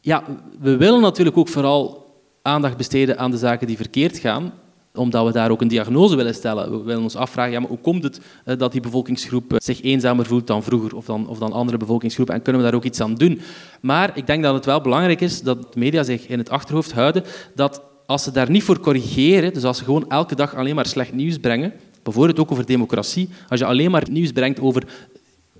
ja, 0.00 0.24
we 0.60 0.76
willen 0.76 1.00
natuurlijk 1.00 1.36
ook 1.36 1.48
vooral 1.48 2.12
aandacht 2.42 2.76
besteden 2.76 3.18
aan 3.18 3.30
de 3.30 3.36
zaken 3.36 3.66
die 3.66 3.76
verkeerd 3.76 4.18
gaan, 4.18 4.52
omdat 4.96 5.26
we 5.26 5.32
daar 5.32 5.50
ook 5.50 5.60
een 5.60 5.68
diagnose 5.68 6.16
willen 6.16 6.34
stellen. 6.34 6.70
We 6.70 6.84
willen 6.84 7.02
ons 7.02 7.16
afvragen, 7.16 7.52
ja, 7.52 7.60
maar 7.60 7.68
hoe 7.68 7.78
komt 7.78 8.02
het 8.02 8.20
eh, 8.44 8.58
dat 8.58 8.72
die 8.72 8.80
bevolkingsgroep 8.80 9.52
eh, 9.52 9.58
zich 9.62 9.82
eenzamer 9.82 10.26
voelt 10.26 10.46
dan 10.46 10.62
vroeger 10.62 10.96
of 10.96 11.04
dan, 11.04 11.28
of 11.28 11.38
dan 11.38 11.52
andere 11.52 11.78
bevolkingsgroepen 11.78 12.34
en 12.34 12.42
kunnen 12.42 12.62
we 12.62 12.68
daar 12.68 12.76
ook 12.76 12.84
iets 12.84 13.00
aan 13.00 13.14
doen? 13.14 13.40
Maar 13.80 14.16
ik 14.16 14.26
denk 14.26 14.42
dat 14.42 14.54
het 14.54 14.64
wel 14.64 14.80
belangrijk 14.80 15.20
is 15.20 15.42
dat 15.42 15.72
de 15.72 15.78
media 15.78 16.02
zich 16.02 16.26
in 16.26 16.38
het 16.38 16.50
achterhoofd 16.50 16.92
houden 16.92 17.24
dat 17.54 17.82
als 18.06 18.22
ze 18.22 18.30
daar 18.30 18.50
niet 18.50 18.62
voor 18.62 18.80
corrigeren, 18.80 19.52
dus 19.52 19.64
als 19.64 19.78
ze 19.78 19.84
gewoon 19.84 20.10
elke 20.10 20.34
dag 20.34 20.54
alleen 20.54 20.74
maar 20.74 20.86
slecht 20.86 21.12
nieuws 21.12 21.38
brengen, 21.38 21.72
bijvoorbeeld 22.02 22.38
ook 22.38 22.52
over 22.52 22.66
democratie, 22.66 23.28
als 23.48 23.60
je 23.60 23.66
alleen 23.66 23.90
maar 23.90 24.10
nieuws 24.10 24.32
brengt 24.32 24.60
over 24.60 24.82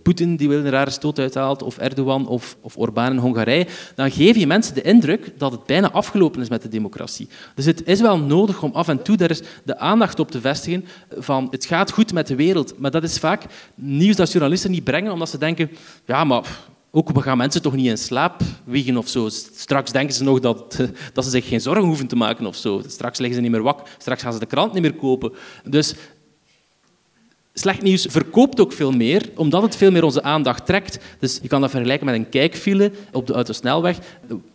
Poetin 0.04 0.36
die 0.36 0.48
wil 0.48 0.58
een 0.58 0.70
rare 0.70 0.90
stoot 0.90 1.18
uithaalt, 1.18 1.62
of 1.62 1.78
Erdogan 1.78 2.26
of, 2.26 2.56
of 2.60 2.76
Orbán 2.76 3.12
in 3.12 3.18
Hongarije, 3.18 3.66
dan 3.94 4.10
geef 4.10 4.36
je 4.36 4.46
mensen 4.46 4.74
de 4.74 4.82
indruk 4.82 5.32
dat 5.38 5.52
het 5.52 5.64
bijna 5.66 5.90
afgelopen 5.90 6.40
is 6.40 6.48
met 6.48 6.62
de 6.62 6.68
democratie. 6.68 7.28
Dus 7.54 7.64
het 7.64 7.86
is 7.86 8.00
wel 8.00 8.18
nodig 8.18 8.62
om 8.62 8.72
af 8.72 8.88
en 8.88 9.02
toe 9.02 9.16
daar 9.16 9.38
de 9.64 9.78
aandacht 9.78 10.18
op 10.18 10.30
te 10.30 10.40
vestigen 10.40 10.84
van 11.10 11.48
het 11.50 11.64
gaat 11.64 11.92
goed 11.92 12.12
met 12.12 12.26
de 12.26 12.34
wereld. 12.34 12.78
Maar 12.78 12.90
dat 12.90 13.02
is 13.02 13.18
vaak 13.18 13.44
nieuws 13.74 14.16
dat 14.16 14.32
journalisten 14.32 14.70
niet 14.70 14.84
brengen, 14.84 15.12
omdat 15.12 15.28
ze 15.28 15.38
denken, 15.38 15.70
ja, 16.06 16.24
maar 16.24 16.44
ook 16.90 17.10
we 17.10 17.22
gaan 17.22 17.36
mensen 17.36 17.62
toch 17.62 17.74
niet 17.74 17.86
in 17.86 17.98
slaap 17.98 18.40
wiegen 18.64 18.96
of 18.96 19.08
zo. 19.08 19.28
Straks 19.28 19.92
denken 19.92 20.14
ze 20.14 20.24
nog 20.24 20.40
dat, 20.40 20.80
dat 21.12 21.24
ze 21.24 21.30
zich 21.30 21.48
geen 21.48 21.60
zorgen 21.60 21.84
hoeven 21.84 22.06
te 22.06 22.16
maken 22.16 22.46
of 22.46 22.56
zo. 22.56 22.82
Straks 22.86 23.18
liggen 23.18 23.36
ze 23.36 23.42
niet 23.42 23.50
meer 23.50 23.62
wakker, 23.62 23.86
straks 23.98 24.22
gaan 24.22 24.32
ze 24.32 24.38
de 24.38 24.46
krant 24.46 24.72
niet 24.72 24.82
meer 24.82 24.94
kopen. 24.94 25.32
Dus 25.64 25.94
Slecht 27.56 27.82
nieuws 27.82 28.06
verkoopt 28.10 28.60
ook 28.60 28.72
veel 28.72 28.92
meer, 28.92 29.30
omdat 29.36 29.62
het 29.62 29.76
veel 29.76 29.90
meer 29.90 30.04
onze 30.04 30.22
aandacht 30.22 30.66
trekt. 30.66 30.98
Dus 31.18 31.38
je 31.42 31.48
kan 31.48 31.60
dat 31.60 31.70
vergelijken 31.70 32.06
met 32.06 32.14
een 32.14 32.28
kijkfile 32.28 32.92
op 33.12 33.26
de 33.26 33.32
autosnelweg. 33.32 33.98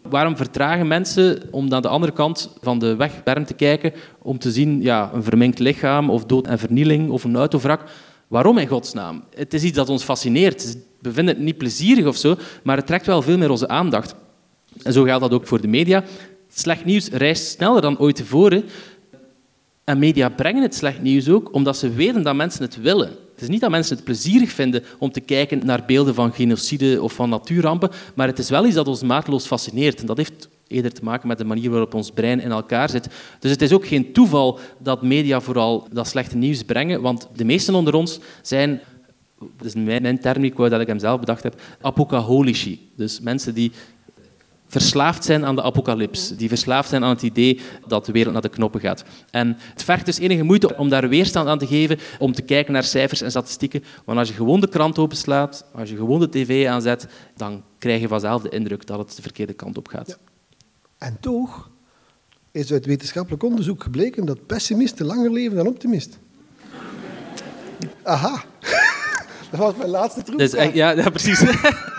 Waarom 0.09 0.37
vertragen 0.37 0.87
mensen 0.87 1.41
om 1.51 1.67
naar 1.67 1.81
de 1.81 1.87
andere 1.87 2.11
kant 2.11 2.55
van 2.61 2.79
de 2.79 2.95
wegberm 2.95 3.45
te 3.45 3.53
kijken 3.53 3.93
om 4.21 4.39
te 4.39 4.51
zien 4.51 4.81
ja, 4.81 5.11
een 5.13 5.23
verminkt 5.23 5.59
lichaam 5.59 6.09
of 6.09 6.25
dood 6.25 6.47
en 6.47 6.59
vernieling 6.59 7.09
of 7.09 7.23
een 7.23 7.35
autovrak? 7.35 7.83
Waarom 8.27 8.57
in 8.57 8.67
godsnaam? 8.67 9.23
Het 9.35 9.53
is 9.53 9.63
iets 9.63 9.75
dat 9.75 9.89
ons 9.89 10.03
fascineert. 10.03 10.77
We 11.01 11.13
vinden 11.13 11.35
het 11.35 11.43
niet 11.43 11.57
plezierig 11.57 12.05
of 12.05 12.17
zo, 12.17 12.35
maar 12.63 12.77
het 12.77 12.87
trekt 12.87 13.05
wel 13.05 13.21
veel 13.21 13.37
meer 13.37 13.49
onze 13.49 13.67
aandacht. 13.67 14.15
En 14.83 14.93
zo 14.93 15.03
geldt 15.03 15.21
dat 15.21 15.33
ook 15.33 15.47
voor 15.47 15.61
de 15.61 15.67
media. 15.67 16.03
Slecht 16.53 16.85
nieuws 16.85 17.09
reist 17.09 17.47
sneller 17.47 17.81
dan 17.81 17.99
ooit 17.99 18.15
tevoren. 18.15 18.63
En 19.89 19.99
media 19.99 20.29
brengen 20.29 20.61
het 20.61 20.75
slecht 20.75 21.01
nieuws 21.01 21.29
ook 21.29 21.53
omdat 21.53 21.77
ze 21.77 21.93
weten 21.93 22.23
dat 22.23 22.35
mensen 22.35 22.61
het 22.61 22.81
willen. 22.81 23.07
Het 23.07 23.41
is 23.41 23.47
niet 23.47 23.61
dat 23.61 23.69
mensen 23.69 23.95
het 23.95 24.05
plezierig 24.05 24.51
vinden 24.51 24.83
om 24.99 25.11
te 25.11 25.19
kijken 25.19 25.65
naar 25.65 25.83
beelden 25.85 26.13
van 26.13 26.33
genocide 26.33 27.01
of 27.01 27.13
van 27.13 27.29
natuurrampen, 27.29 27.89
maar 28.15 28.27
het 28.27 28.39
is 28.39 28.49
wel 28.49 28.65
iets 28.65 28.75
dat 28.75 28.87
ons 28.87 29.03
maatloos 29.03 29.45
fascineert. 29.45 29.99
En 29.99 30.05
dat 30.05 30.17
heeft 30.17 30.49
eerder 30.67 30.93
te 30.93 31.03
maken 31.03 31.27
met 31.27 31.37
de 31.37 31.43
manier 31.43 31.69
waarop 31.69 31.93
ons 31.93 32.11
brein 32.11 32.39
in 32.39 32.51
elkaar 32.51 32.89
zit. 32.89 33.07
Dus 33.39 33.51
het 33.51 33.61
is 33.61 33.73
ook 33.73 33.87
geen 33.87 34.13
toeval 34.13 34.59
dat 34.77 35.01
media 35.01 35.41
vooral 35.41 35.87
dat 35.91 36.07
slechte 36.07 36.37
nieuws 36.37 36.63
brengen, 36.63 37.01
want 37.01 37.27
de 37.35 37.45
meesten 37.45 37.75
onder 37.75 37.93
ons 37.93 38.19
zijn, 38.41 38.81
dat 39.57 39.65
is 39.65 39.73
mijn 39.73 40.19
term, 40.19 40.43
ik 40.43 40.55
wou 40.55 40.69
dat 40.69 40.81
ik 40.81 40.87
hem 40.87 40.99
zelf 40.99 41.19
bedacht 41.19 41.43
heb, 41.43 41.61
apokaholici. 41.81 42.89
Dus 42.95 43.19
mensen 43.19 43.53
die 43.53 43.71
verslaafd 44.69 45.23
zijn 45.23 45.45
aan 45.45 45.55
de 45.55 45.61
apocalyps. 45.61 46.29
Die 46.37 46.47
verslaafd 46.47 46.89
zijn 46.89 47.03
aan 47.03 47.09
het 47.09 47.21
idee 47.21 47.59
dat 47.87 48.05
de 48.05 48.11
wereld 48.11 48.33
naar 48.33 48.41
de 48.41 48.49
knoppen 48.49 48.81
gaat. 48.81 49.03
En 49.31 49.57
het 49.73 49.83
vergt 49.83 50.05
dus 50.05 50.19
enige 50.19 50.43
moeite 50.43 50.77
om 50.77 50.89
daar 50.89 51.09
weerstand 51.09 51.47
aan 51.47 51.59
te 51.59 51.67
geven, 51.67 51.99
om 52.19 52.33
te 52.33 52.41
kijken 52.41 52.73
naar 52.73 52.83
cijfers 52.83 53.21
en 53.21 53.29
statistieken. 53.29 53.83
Want 54.05 54.17
als 54.19 54.27
je 54.27 54.33
gewoon 54.33 54.59
de 54.59 54.69
krant 54.69 54.97
openslaat, 54.97 55.65
als 55.73 55.89
je 55.89 55.95
gewoon 55.95 56.19
de 56.19 56.29
tv 56.29 56.67
aanzet, 56.67 57.07
dan 57.35 57.63
krijg 57.77 58.01
je 58.01 58.07
vanzelf 58.07 58.41
de 58.41 58.49
indruk 58.49 58.85
dat 58.85 58.99
het 58.99 59.15
de 59.15 59.21
verkeerde 59.21 59.53
kant 59.53 59.77
op 59.77 59.87
gaat. 59.87 60.17
En 60.97 61.17
toch 61.19 61.69
is 62.51 62.71
uit 62.71 62.85
wetenschappelijk 62.85 63.43
onderzoek 63.43 63.83
gebleken 63.83 64.25
dat 64.25 64.45
pessimisten 64.45 65.05
langer 65.05 65.31
leven 65.31 65.57
dan 65.57 65.67
optimisten. 65.67 66.19
Aha. 68.03 68.43
Dat 69.51 69.59
was 69.59 69.75
mijn 69.75 69.89
laatste 69.89 70.23
troep. 70.23 70.37
Dus, 70.37 70.51
ja, 70.51 70.89
ja, 70.91 71.09
precies. 71.09 71.43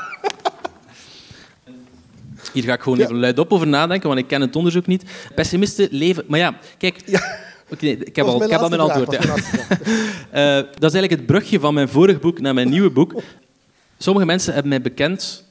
Hier 2.52 2.62
ga 2.62 2.72
ik 2.74 2.80
gewoon 2.80 2.98
even 2.98 3.18
luid 3.18 3.38
op 3.38 3.52
over 3.52 3.66
nadenken, 3.66 4.08
want 4.08 4.20
ik 4.20 4.26
ken 4.26 4.40
het 4.40 4.56
onderzoek 4.56 4.86
niet. 4.86 5.04
Pessimisten 5.34 5.88
leven... 5.90 6.24
Maar 6.26 6.38
ja, 6.38 6.58
kijk... 6.78 7.02
Ja. 7.06 7.38
ik 7.78 8.16
heb, 8.16 8.26
al, 8.26 8.42
ik 8.42 8.50
heb 8.50 8.60
al 8.60 8.68
mijn 8.68 8.80
antwoord. 8.80 9.12
Ja. 9.12 9.20
uh, 9.20 10.66
dat 10.80 10.92
is 10.92 10.92
eigenlijk 10.94 11.10
het 11.10 11.26
brugje 11.26 11.60
van 11.60 11.74
mijn 11.74 11.88
vorig 11.88 12.20
boek 12.20 12.40
naar 12.40 12.54
mijn 12.54 12.68
nieuwe 12.68 12.90
boek. 12.90 13.22
Sommige 13.98 14.26
mensen 14.26 14.52
hebben 14.52 14.70
mij 14.70 14.80
bekend 14.80 15.44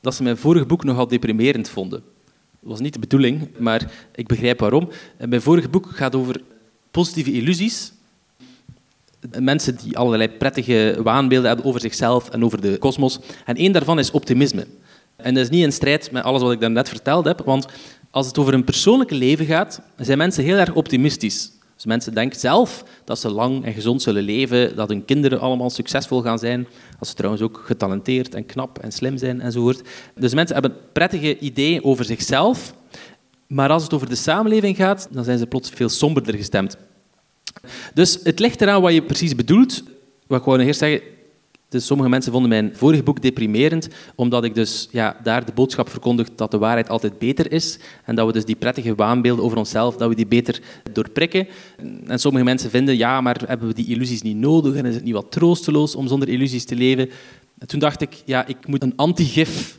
dat 0.00 0.14
ze 0.14 0.22
mijn 0.22 0.36
vorige 0.36 0.66
boek 0.66 0.84
nogal 0.84 1.08
deprimerend 1.08 1.68
vonden. 1.68 2.02
Dat 2.60 2.70
was 2.70 2.80
niet 2.80 2.92
de 2.92 2.98
bedoeling, 2.98 3.48
maar 3.58 3.90
ik 4.14 4.26
begrijp 4.26 4.60
waarom. 4.60 4.88
Mijn 5.18 5.42
vorige 5.42 5.68
boek 5.68 5.90
gaat 5.92 6.14
over 6.14 6.40
positieve 6.90 7.32
illusies. 7.32 7.92
Mensen 9.38 9.76
die 9.76 9.98
allerlei 9.98 10.28
prettige 10.28 10.98
waanbeelden 11.02 11.48
hebben 11.48 11.66
over 11.66 11.80
zichzelf 11.80 12.28
en 12.28 12.44
over 12.44 12.60
de 12.60 12.78
kosmos. 12.78 13.18
En 13.44 13.56
één 13.56 13.72
daarvan 13.72 13.98
is 13.98 14.10
optimisme. 14.10 14.66
En 15.16 15.34
dat 15.34 15.42
is 15.42 15.50
niet 15.50 15.64
in 15.64 15.72
strijd 15.72 16.10
met 16.10 16.22
alles 16.22 16.42
wat 16.42 16.52
ik 16.52 16.60
daarnet 16.60 16.88
verteld 16.88 17.24
heb, 17.24 17.42
want 17.44 17.66
als 18.10 18.26
het 18.26 18.38
over 18.38 18.54
een 18.54 18.64
persoonlijke 18.64 19.14
leven 19.14 19.46
gaat, 19.46 19.82
zijn 19.96 20.18
mensen 20.18 20.44
heel 20.44 20.56
erg 20.56 20.74
optimistisch. 20.74 21.50
Dus 21.74 21.84
mensen 21.84 22.14
denken 22.14 22.40
zelf 22.40 22.84
dat 23.04 23.18
ze 23.18 23.30
lang 23.30 23.64
en 23.64 23.72
gezond 23.72 24.02
zullen 24.02 24.22
leven, 24.22 24.76
dat 24.76 24.88
hun 24.88 25.04
kinderen 25.04 25.40
allemaal 25.40 25.70
succesvol 25.70 26.22
gaan 26.22 26.38
zijn, 26.38 26.66
dat 26.98 27.08
ze 27.08 27.14
trouwens 27.14 27.42
ook 27.42 27.62
getalenteerd 27.64 28.34
en 28.34 28.46
knap 28.46 28.78
en 28.78 28.92
slim 28.92 29.16
zijn 29.16 29.40
enzovoort. 29.40 29.82
Dus 30.14 30.34
mensen 30.34 30.54
hebben 30.54 30.76
prettige 30.92 31.38
ideeën 31.38 31.84
over 31.84 32.04
zichzelf, 32.04 32.74
maar 33.46 33.70
als 33.70 33.82
het 33.82 33.94
over 33.94 34.08
de 34.08 34.14
samenleving 34.14 34.76
gaat, 34.76 35.08
dan 35.10 35.24
zijn 35.24 35.38
ze 35.38 35.46
plots 35.46 35.70
veel 35.70 35.88
somberder 35.88 36.34
gestemd. 36.34 36.76
Dus 37.94 38.18
het 38.22 38.38
ligt 38.38 38.60
eraan 38.60 38.82
wat 38.82 38.92
je 38.92 39.02
precies 39.02 39.34
bedoelt. 39.34 39.82
Wat 40.26 40.38
ik 40.38 40.44
wou 40.44 40.60
eerst 40.60 40.78
zeggen, 40.78 41.00
dus 41.72 41.86
sommige 41.86 42.08
mensen 42.08 42.32
vonden 42.32 42.50
mijn 42.50 42.70
vorige 42.74 43.02
boek 43.02 43.22
deprimerend, 43.22 43.88
omdat 44.14 44.44
ik 44.44 44.54
dus 44.54 44.88
ja, 44.90 45.16
daar 45.22 45.44
de 45.44 45.52
boodschap 45.52 45.88
verkondig 45.88 46.34
dat 46.34 46.50
de 46.50 46.58
waarheid 46.58 46.88
altijd 46.88 47.18
beter 47.18 47.52
is 47.52 47.78
en 48.04 48.14
dat 48.14 48.26
we 48.26 48.32
dus 48.32 48.44
die 48.44 48.56
prettige 48.56 48.94
waanbeelden 48.94 49.44
over 49.44 49.58
onszelf, 49.58 49.96
dat 49.96 50.08
we 50.08 50.14
die 50.14 50.26
beter 50.26 50.60
doorprikken. 50.92 51.46
En 52.06 52.18
sommige 52.18 52.44
mensen 52.44 52.70
vinden, 52.70 52.96
ja, 52.96 53.20
maar 53.20 53.42
hebben 53.46 53.68
we 53.68 53.74
die 53.74 53.86
illusies 53.86 54.22
niet 54.22 54.36
nodig 54.36 54.74
en 54.74 54.86
is 54.86 54.94
het 54.94 55.04
niet 55.04 55.14
wat 55.14 55.30
troosteloos 55.30 55.94
om 55.94 56.08
zonder 56.08 56.28
illusies 56.28 56.64
te 56.64 56.76
leven? 56.76 57.10
En 57.58 57.66
toen 57.66 57.80
dacht 57.80 58.00
ik, 58.00 58.22
ja, 58.24 58.46
ik 58.46 58.66
moet 58.66 58.82
een 58.82 58.96
antigif 58.96 59.78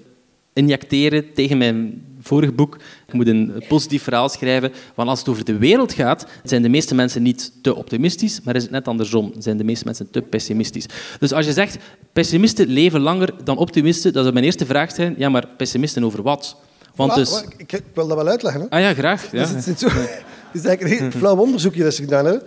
injecteren 0.53 1.33
tegen 1.33 1.57
mijn 1.57 2.03
vorig 2.23 2.55
boek. 2.55 2.77
Ik 3.07 3.13
moet 3.13 3.27
een 3.27 3.63
positief 3.67 4.03
verhaal 4.03 4.29
schrijven. 4.29 4.71
Want 4.95 5.09
als 5.09 5.19
het 5.19 5.29
over 5.29 5.45
de 5.45 5.57
wereld 5.57 5.93
gaat, 5.93 6.25
zijn 6.43 6.61
de 6.61 6.69
meeste 6.69 6.95
mensen 6.95 7.21
niet 7.21 7.51
te 7.61 7.75
optimistisch, 7.75 8.41
maar 8.41 8.55
is 8.55 8.61
het 8.61 8.71
net 8.71 8.87
andersom. 8.87 9.33
Zijn 9.37 9.57
de 9.57 9.63
meeste 9.63 9.85
mensen 9.85 10.11
te 10.11 10.21
pessimistisch. 10.21 10.85
Dus 11.19 11.31
als 11.31 11.45
je 11.45 11.53
zegt, 11.53 11.77
pessimisten 12.13 12.67
leven 12.67 12.99
langer 12.99 13.33
dan 13.43 13.57
optimisten, 13.57 14.13
dan 14.13 14.21
zou 14.21 14.33
mijn 14.33 14.45
eerste 14.45 14.65
vraag 14.65 14.91
zijn, 14.91 15.15
ja, 15.17 15.29
maar 15.29 15.47
pessimisten 15.57 16.03
over 16.03 16.21
wat? 16.21 16.55
Want 16.95 17.15
dus... 17.15 17.43
Ik 17.57 17.81
wil 17.93 18.07
dat 18.07 18.17
wel 18.17 18.27
uitleggen. 18.27 18.61
Hè? 18.61 18.69
Ah 18.69 18.79
ja, 18.79 18.93
graag. 18.93 19.31
Ja. 19.31 19.45
Dus 19.45 19.65
het, 19.65 19.67
is 19.67 19.79
zo, 19.79 19.87
het 20.51 20.61
is 20.61 20.65
eigenlijk 20.65 20.99
een 20.99 21.11
flauw 21.11 21.37
onderzoekje 21.37 21.83
dat 21.83 21.93
ze 21.93 22.01
gedaan 22.01 22.25
hebben. 22.25 22.43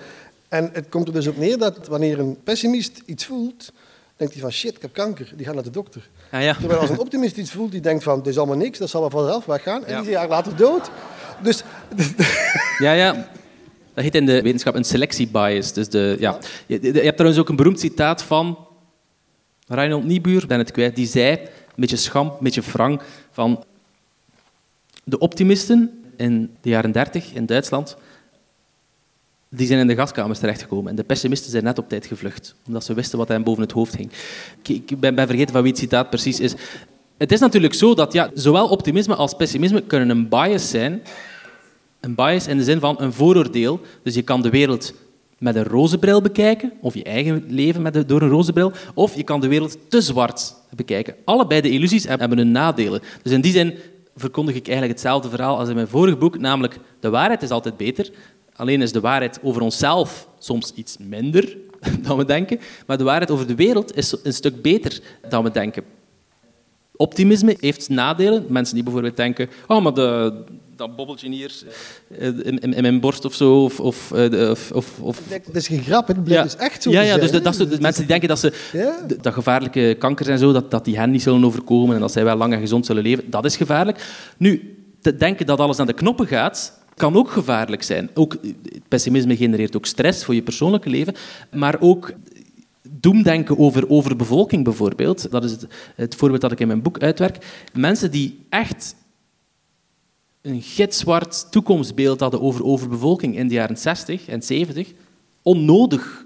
En 0.49 0.71
het 0.73 0.89
komt 0.89 1.09
er 1.09 1.15
dus 1.15 1.27
op 1.27 1.37
neer 1.37 1.59
dat 1.59 1.87
wanneer 1.87 2.19
een 2.19 2.39
pessimist 2.45 3.03
iets 3.07 3.25
voelt, 3.25 3.73
denkt 4.17 4.33
hij 4.33 4.43
van 4.43 4.53
shit, 4.53 4.77
ik 4.77 4.83
heb 4.83 4.93
kanker, 4.93 5.33
die 5.37 5.47
gaat 5.47 5.55
naar 5.55 5.63
de 5.63 5.71
dokter. 5.71 6.09
Ah, 6.37 6.43
ja. 6.43 6.55
Terwijl 6.55 6.81
als 6.81 6.91
een 6.91 6.99
optimist 6.99 7.37
iets 7.37 7.51
voelt, 7.51 7.71
die 7.71 7.81
denkt 7.81 8.03
van 8.03 8.19
dit 8.19 8.27
is 8.27 8.39
allemaal 8.39 8.57
niks, 8.57 8.79
dat 8.79 8.89
zal 8.89 9.01
wel 9.01 9.11
vanzelf 9.11 9.45
weggaan. 9.45 9.85
En 9.85 9.93
die 9.93 10.01
is 10.01 10.07
een 10.07 10.13
jaar 10.13 10.29
later 10.29 10.57
dood. 10.57 10.91
Dus... 11.43 11.63
Ja, 12.79 12.93
ja. 12.93 13.13
Dat 13.95 14.05
heet 14.05 14.15
in 14.15 14.27
de 14.27 14.43
wetenschap 14.43 14.75
een 14.75 14.85
selectiebias. 14.85 15.73
Dus 15.73 15.89
de, 15.89 16.17
ja. 16.19 16.39
Je, 16.67 16.83
je, 16.83 17.01
hebt 17.01 17.17
trouwens 17.17 17.41
ook 17.41 17.49
een 17.49 17.57
beroemd 17.57 17.81
citaat 17.81 18.23
van 18.23 18.59
Reinhold 19.67 20.05
Niebuhr, 20.05 20.47
ben 20.47 20.59
het 20.59 20.71
kwijt, 20.71 20.97
die 20.97 21.07
zei, 21.07 21.31
een 21.31 21.49
beetje 21.75 21.97
schamp, 21.97 22.31
een 22.31 22.45
beetje 22.45 22.63
frank, 22.63 23.03
van 23.31 23.65
de 25.05 25.19
optimisten 25.19 26.03
in 26.17 26.57
de 26.61 26.69
jaren 26.69 26.93
30 26.93 27.33
in 27.33 27.47
Duitsland 27.47 27.97
die 29.57 29.67
zijn 29.67 29.81
in 29.81 29.87
de 29.87 29.95
gaskamers 29.95 30.39
terechtgekomen. 30.39 30.91
En 30.91 30.97
de 30.97 31.05
pessimisten 31.05 31.51
zijn 31.51 31.65
net 31.65 31.79
op 31.79 31.89
tijd 31.89 32.07
gevlucht, 32.07 32.55
omdat 32.67 32.85
ze 32.85 32.95
wisten 32.95 33.19
wat 33.19 33.29
hen 33.29 33.43
boven 33.43 33.63
het 33.63 33.73
hoofd 33.73 33.97
hing. 33.97 34.11
Ik 34.67 35.01
ben, 35.01 35.15
ben 35.15 35.27
vergeten 35.27 35.53
van 35.53 35.63
wie 35.63 35.71
het 35.71 35.81
citaat 35.81 36.11
precies 36.11 36.41
is. 36.41 36.55
Het 37.17 37.33
is 37.33 37.41
natuurlijk 37.41 37.75
zo 37.75 37.95
dat 37.95 38.13
ja, 38.13 38.31
zowel 38.35 38.69
optimisme 38.69 39.15
als 39.15 39.35
pessimisme 39.35 39.81
kunnen 39.81 40.09
een 40.09 40.29
bias 40.29 40.71
zijn. 40.71 41.03
Een 42.01 42.15
bias 42.15 42.47
in 42.47 42.57
de 42.57 42.65
zin 42.65 42.81
van 42.81 42.97
een 42.99 43.13
vooroordeel. 43.13 43.81
Dus 44.03 44.15
je 44.15 44.23
kan 44.23 44.43
de 44.43 44.51
wereld 44.51 44.95
met 45.39 45.57
een 45.57 45.65
roze 45.65 45.99
bril 45.99 46.21
bekijken, 46.21 46.73
of 46.81 46.95
je 46.95 47.03
eigen 47.03 47.45
leven 47.49 47.83
met 47.83 48.09
door 48.09 48.23
een 48.23 48.29
roze 48.29 48.53
bril, 48.53 48.73
of 48.95 49.17
je 49.17 49.23
kan 49.23 49.41
de 49.41 49.49
wereld 49.49 49.79
te 49.89 50.01
zwart 50.01 50.55
bekijken. 50.77 51.15
Allebei 51.25 51.61
de 51.61 51.71
illusies 51.71 52.05
hebben 52.05 52.39
hun 52.39 52.51
nadelen. 52.51 53.01
Dus 53.23 53.33
in 53.33 53.41
die 53.41 53.53
zin 53.53 53.75
verkondig 54.17 54.55
ik 54.55 54.67
eigenlijk 54.67 54.99
hetzelfde 54.99 55.29
verhaal 55.29 55.59
als 55.59 55.69
in 55.69 55.75
mijn 55.75 55.89
vorige 55.89 56.17
boek, 56.17 56.39
namelijk 56.39 56.79
de 57.01 57.11
waarheid 57.11 57.43
is 57.43 57.51
altijd 57.51 57.77
beter, 57.77 58.11
Alleen 58.57 58.83
is 58.83 58.93
de 58.93 59.01
waarheid 59.01 59.39
over 59.43 59.63
onszelf 59.63 60.29
soms 60.39 60.73
iets 60.75 60.97
minder 60.99 61.57
dan 62.07 62.17
we 62.17 62.25
denken, 62.25 62.61
maar 62.87 62.99
de 62.99 63.05
waarheid 63.05 63.31
over 63.31 63.47
de 63.47 63.55
wereld 63.55 63.97
is 63.97 64.15
een 64.23 64.33
stuk 64.33 64.63
beter 64.63 65.01
dan 65.29 65.45
we 65.45 65.51
denken. 65.51 65.85
Optimisme 66.97 67.57
heeft 67.61 67.89
nadelen. 67.89 68.45
Mensen 68.49 68.75
die 68.75 68.85
bijvoorbeeld 68.85 69.17
denken, 69.17 69.49
oh, 69.67 69.83
maar 69.83 69.95
de, 69.95 70.45
dat 70.77 70.97
bobbeltje 70.97 71.29
hier 71.29 71.53
eh, 72.19 72.27
in, 72.27 72.59
in, 72.59 72.75
in, 72.75 72.83
mijn 72.83 73.01
borst 73.01 73.25
of 73.25 73.35
zo. 73.35 73.65
Of, 73.65 73.81
of, 73.81 74.13
eh, 74.13 74.51
of, 74.51 74.71
of, 74.73 75.01
of... 75.01 75.21
Dat 75.29 75.55
is 75.55 75.67
geen 75.67 75.83
grap, 75.83 76.07
het 76.07 76.25
blijft 76.25 76.43
dus 76.43 76.57
echt 76.57 76.83
zo 76.83 76.91
Ja, 76.91 77.01
ja 77.01 77.19
dus 77.19 77.31
dat 77.31 77.55
de 77.55 77.77
mensen 77.81 78.01
die 78.01 78.07
denken 78.07 78.29
dat, 78.29 78.39
ze, 78.39 78.53
dat 79.21 79.35
gevaarlijke 79.35 79.97
kankers 79.99 80.29
en 80.29 80.39
zo, 80.39 80.53
dat, 80.53 80.71
dat 80.71 80.85
die 80.85 80.99
hen 80.99 81.11
niet 81.11 81.23
zullen 81.23 81.45
overkomen 81.45 81.95
en 81.95 82.01
dat 82.01 82.13
zij 82.13 82.25
wel 82.25 82.37
lang 82.37 82.53
en 82.53 82.61
gezond 82.61 82.87
zullen 82.87 83.03
leven, 83.03 83.31
dat 83.31 83.45
is 83.45 83.57
gevaarlijk. 83.57 84.07
Nu, 84.37 84.77
te 85.01 85.17
denken 85.17 85.47
dat 85.47 85.59
alles 85.59 85.79
aan 85.79 85.87
de 85.87 85.93
knoppen 85.93 86.27
gaat, 86.27 86.86
kan 86.97 87.17
ook 87.17 87.31
gevaarlijk 87.31 87.83
zijn. 87.83 88.11
Ook, 88.15 88.37
pessimisme 88.89 89.37
genereert 89.37 89.77
ook 89.77 89.87
stress 89.87 90.25
voor 90.25 90.35
je 90.35 90.43
persoonlijke 90.43 90.91
leven, 90.91 91.15
maar 91.53 91.81
ook 91.81 92.13
doemdenken 92.91 93.59
over 93.59 93.91
overbevolking 93.91 94.65
bijvoorbeeld. 94.65 95.31
Dat 95.31 95.45
is 95.45 95.51
het, 95.51 95.67
het 95.97 96.15
voorbeeld 96.15 96.41
dat 96.41 96.53
ik 96.53 96.61
in 96.61 96.67
mijn 96.67 96.83
boek 96.83 96.99
uitwerk. 96.99 97.65
Mensen 97.73 98.11
die 98.11 98.39
echt 98.49 98.95
een 100.43 100.63
gitzwart 100.63 101.47
toekomstbeeld 101.51 102.21
hadden 102.21 102.41
over 102.41 102.65
overbevolking 102.65 103.37
in 103.37 103.49
de 103.49 103.55
jaren 103.55 103.77
60 103.77 104.29
en 104.29 104.43
70, 104.43 104.93
onnodig. 105.43 106.25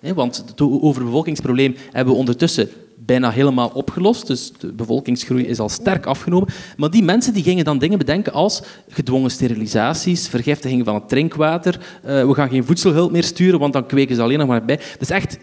Want 0.00 0.36
het 0.36 0.60
overbevolkingsprobleem 0.60 1.76
hebben 1.92 2.12
we 2.12 2.20
ondertussen 2.20 2.68
bijna 2.96 3.30
helemaal 3.30 3.68
opgelost. 3.68 4.26
Dus 4.26 4.52
de 4.58 4.72
bevolkingsgroei 4.72 5.46
is 5.46 5.58
al 5.58 5.68
sterk 5.68 6.06
afgenomen. 6.06 6.48
Maar 6.76 6.90
die 6.90 7.02
mensen 7.02 7.32
die 7.32 7.42
gingen 7.42 7.64
dan 7.64 7.78
dingen 7.78 7.98
bedenken 7.98 8.32
als 8.32 8.62
gedwongen 8.88 9.30
sterilisaties, 9.30 10.28
vergiftiging 10.28 10.84
van 10.84 10.94
het 10.94 11.08
drinkwater. 11.08 11.80
Uh, 12.04 12.26
we 12.26 12.34
gaan 12.34 12.48
geen 12.48 12.64
voedselhulp 12.64 13.10
meer 13.10 13.24
sturen, 13.24 13.58
want 13.58 13.72
dan 13.72 13.86
kweken 13.86 14.16
ze 14.16 14.22
alleen 14.22 14.38
nog 14.38 14.48
maar 14.48 14.64
bij. 14.64 14.80
Dus 14.98 15.10
echt 15.10 15.38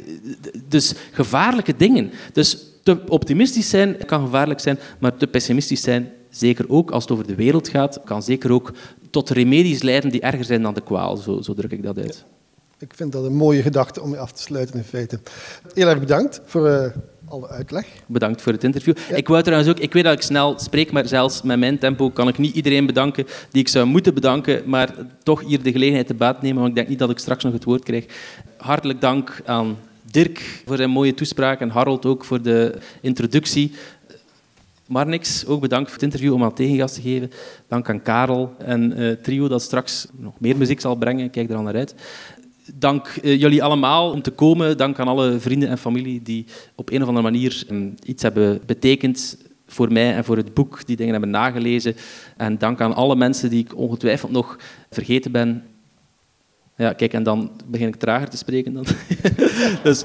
dus 0.67 0.93
gevaarlijke 1.11 1.73
dingen. 1.77 2.11
Dus 2.33 2.57
te 2.83 2.99
optimistisch 3.07 3.69
zijn 3.69 3.97
kan 4.05 4.21
gevaarlijk 4.21 4.59
zijn, 4.59 4.79
maar 4.99 5.17
te 5.17 5.27
pessimistisch 5.27 5.81
zijn 5.81 6.11
zeker 6.29 6.65
ook 6.69 6.91
als 6.91 7.03
het 7.03 7.11
over 7.11 7.27
de 7.27 7.35
wereld 7.35 7.67
gaat, 7.67 7.99
kan 8.05 8.23
zeker 8.23 8.51
ook 8.51 8.73
tot 9.09 9.29
remedies 9.29 9.81
leiden 9.81 10.11
die 10.11 10.21
erger 10.21 10.45
zijn 10.45 10.61
dan 10.61 10.73
de 10.73 10.81
kwaal. 10.81 11.17
Zo, 11.17 11.41
zo 11.41 11.53
druk 11.53 11.71
ik 11.71 11.83
dat 11.83 11.97
uit. 11.97 12.25
Ik 12.79 12.93
vind 12.95 13.11
dat 13.11 13.23
een 13.23 13.35
mooie 13.35 13.61
gedachte 13.61 14.01
om 14.01 14.11
je 14.11 14.17
af 14.17 14.31
te 14.31 14.41
sluiten 14.41 14.75
in 14.75 14.83
feite. 14.83 15.19
Heel 15.73 15.87
erg 15.87 15.99
bedankt 15.99 16.41
voor 16.45 16.67
uh, 16.67 16.85
alle 17.25 17.47
uitleg. 17.47 17.85
Bedankt 18.07 18.41
voor 18.41 18.53
het 18.53 18.63
interview. 18.63 18.95
Ik 19.09 19.27
wou 19.27 19.43
trouwens 19.43 19.69
ook, 19.69 19.79
ik 19.79 19.93
weet 19.93 20.03
dat 20.03 20.13
ik 20.13 20.21
snel 20.21 20.59
spreek, 20.59 20.91
maar 20.91 21.07
zelfs 21.07 21.41
met 21.41 21.59
mijn 21.59 21.79
tempo 21.79 22.09
kan 22.09 22.27
ik 22.27 22.37
niet 22.37 22.55
iedereen 22.55 22.85
bedanken 22.85 23.25
die 23.51 23.61
ik 23.61 23.67
zou 23.67 23.85
moeten 23.85 24.13
bedanken, 24.13 24.61
maar 24.65 24.93
toch 25.23 25.45
hier 25.45 25.63
de 25.63 25.71
gelegenheid 25.71 26.07
te 26.07 26.13
baat 26.13 26.41
nemen, 26.41 26.57
want 26.57 26.69
ik 26.69 26.75
denk 26.75 26.87
niet 26.87 26.99
dat 26.99 27.09
ik 27.09 27.17
straks 27.17 27.43
nog 27.43 27.53
het 27.53 27.63
woord 27.63 27.83
krijg. 27.83 28.05
Hartelijk 28.57 29.01
dank 29.01 29.41
aan 29.45 29.77
Dirk 30.11 30.63
voor 30.65 30.77
zijn 30.77 30.89
mooie 30.89 31.13
toespraak 31.13 31.59
en 31.59 31.69
Harold 31.69 32.05
ook 32.05 32.25
voor 32.25 32.41
de 32.41 32.77
introductie. 33.01 33.73
Maar 34.85 35.07
niks, 35.07 35.45
ook 35.45 35.61
bedankt 35.61 35.85
voor 35.85 35.95
het 35.95 36.03
interview 36.03 36.33
om 36.33 36.43
aan 36.43 36.53
tegengast 36.53 36.95
te 36.95 37.01
geven. 37.01 37.31
Dank 37.67 37.89
aan 37.89 38.01
Karel 38.01 38.53
en 38.57 38.99
uh, 38.99 39.11
Trio 39.11 39.47
dat 39.47 39.61
straks 39.61 40.07
nog 40.11 40.33
meer 40.39 40.57
muziek 40.57 40.79
zal 40.79 40.95
brengen. 40.95 41.25
Ik 41.25 41.31
kijk 41.31 41.49
er 41.49 41.55
al 41.55 41.61
naar 41.61 41.75
uit 41.75 41.95
dank 42.75 43.15
uh, 43.21 43.39
jullie 43.39 43.63
allemaal 43.63 44.11
om 44.11 44.21
te 44.21 44.31
komen. 44.31 44.77
Dank 44.77 44.99
aan 44.99 45.07
alle 45.07 45.39
vrienden 45.39 45.69
en 45.69 45.77
familie 45.77 46.21
die 46.21 46.45
op 46.75 46.89
een 46.89 47.01
of 47.01 47.07
andere 47.07 47.31
manier 47.31 47.63
um, 47.69 47.95
iets 48.03 48.23
hebben 48.23 48.61
betekend 48.65 49.37
voor 49.67 49.91
mij 49.91 50.13
en 50.13 50.23
voor 50.23 50.37
het 50.37 50.53
boek 50.53 50.85
die 50.85 50.95
dingen 50.95 51.11
hebben 51.11 51.29
nagelezen. 51.29 51.95
En 52.37 52.57
dank 52.57 52.81
aan 52.81 52.95
alle 52.95 53.15
mensen 53.15 53.49
die 53.49 53.63
ik 53.63 53.77
ongetwijfeld 53.77 54.31
nog 54.31 54.57
vergeten 54.89 55.31
ben. 55.31 55.63
Ja, 56.77 56.93
kijk, 56.93 57.13
en 57.13 57.23
dan 57.23 57.51
begin 57.65 57.87
ik 57.87 57.95
trager 57.95 58.29
te 58.29 58.37
spreken. 58.37 58.73
Dan. 58.73 58.85
dus 59.83 60.03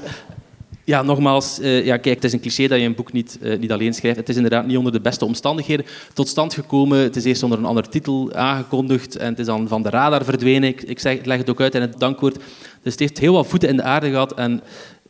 ja, 0.85 1.01
nogmaals, 1.01 1.59
uh, 1.59 1.85
ja, 1.85 1.97
kijk, 1.97 2.15
het 2.15 2.23
is 2.23 2.33
een 2.33 2.39
cliché 2.39 2.67
dat 2.67 2.79
je 2.79 2.85
een 2.85 2.95
boek 2.95 3.11
niet, 3.11 3.37
uh, 3.41 3.59
niet 3.59 3.71
alleen 3.71 3.93
schrijft. 3.93 4.17
Het 4.17 4.29
is 4.29 4.35
inderdaad 4.35 4.65
niet 4.65 4.77
onder 4.77 4.91
de 4.91 5.01
beste 5.01 5.25
omstandigheden 5.25 5.85
tot 6.13 6.27
stand 6.27 6.53
gekomen. 6.53 6.99
Het 6.99 7.15
is 7.15 7.23
eerst 7.23 7.43
onder 7.43 7.57
een 7.57 7.65
andere 7.65 7.89
titel 7.89 8.33
aangekondigd 8.33 9.15
en 9.15 9.29
het 9.29 9.39
is 9.39 9.45
dan 9.45 9.67
van 9.67 9.83
de 9.83 9.89
radar 9.89 10.23
verdwenen. 10.23 10.69
Ik, 10.69 10.81
ik, 10.81 10.99
zeg, 10.99 11.25
leg 11.25 11.37
het 11.37 11.49
ook 11.49 11.61
uit 11.61 11.75
in 11.75 11.81
het 11.81 11.99
dankwoord. 11.99 12.35
Dus 12.81 12.91
het 12.91 12.99
heeft 12.99 13.17
heel 13.17 13.33
wat 13.33 13.47
voeten 13.47 13.69
in 13.69 13.75
de 13.75 13.83
aarde 13.83 14.09
gehad 14.09 14.33
en 14.33 14.61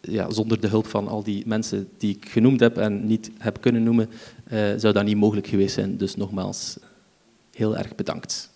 ja, 0.01 0.31
zonder 0.31 0.59
de 0.59 0.67
hulp 0.67 0.87
van 0.87 1.07
al 1.07 1.23
die 1.23 1.43
mensen 1.45 1.89
die 1.97 2.15
ik 2.15 2.29
genoemd 2.29 2.59
heb 2.59 2.77
en 2.77 3.07
niet 3.07 3.31
heb 3.37 3.61
kunnen 3.61 3.83
noemen, 3.83 4.09
uh, 4.51 4.59
zou 4.77 4.93
dat 4.93 5.03
niet 5.03 5.17
mogelijk 5.17 5.47
geweest 5.47 5.73
zijn. 5.73 5.97
Dus 5.97 6.15
nogmaals, 6.15 6.77
heel 7.53 7.77
erg 7.77 7.95
bedankt. 7.95 8.49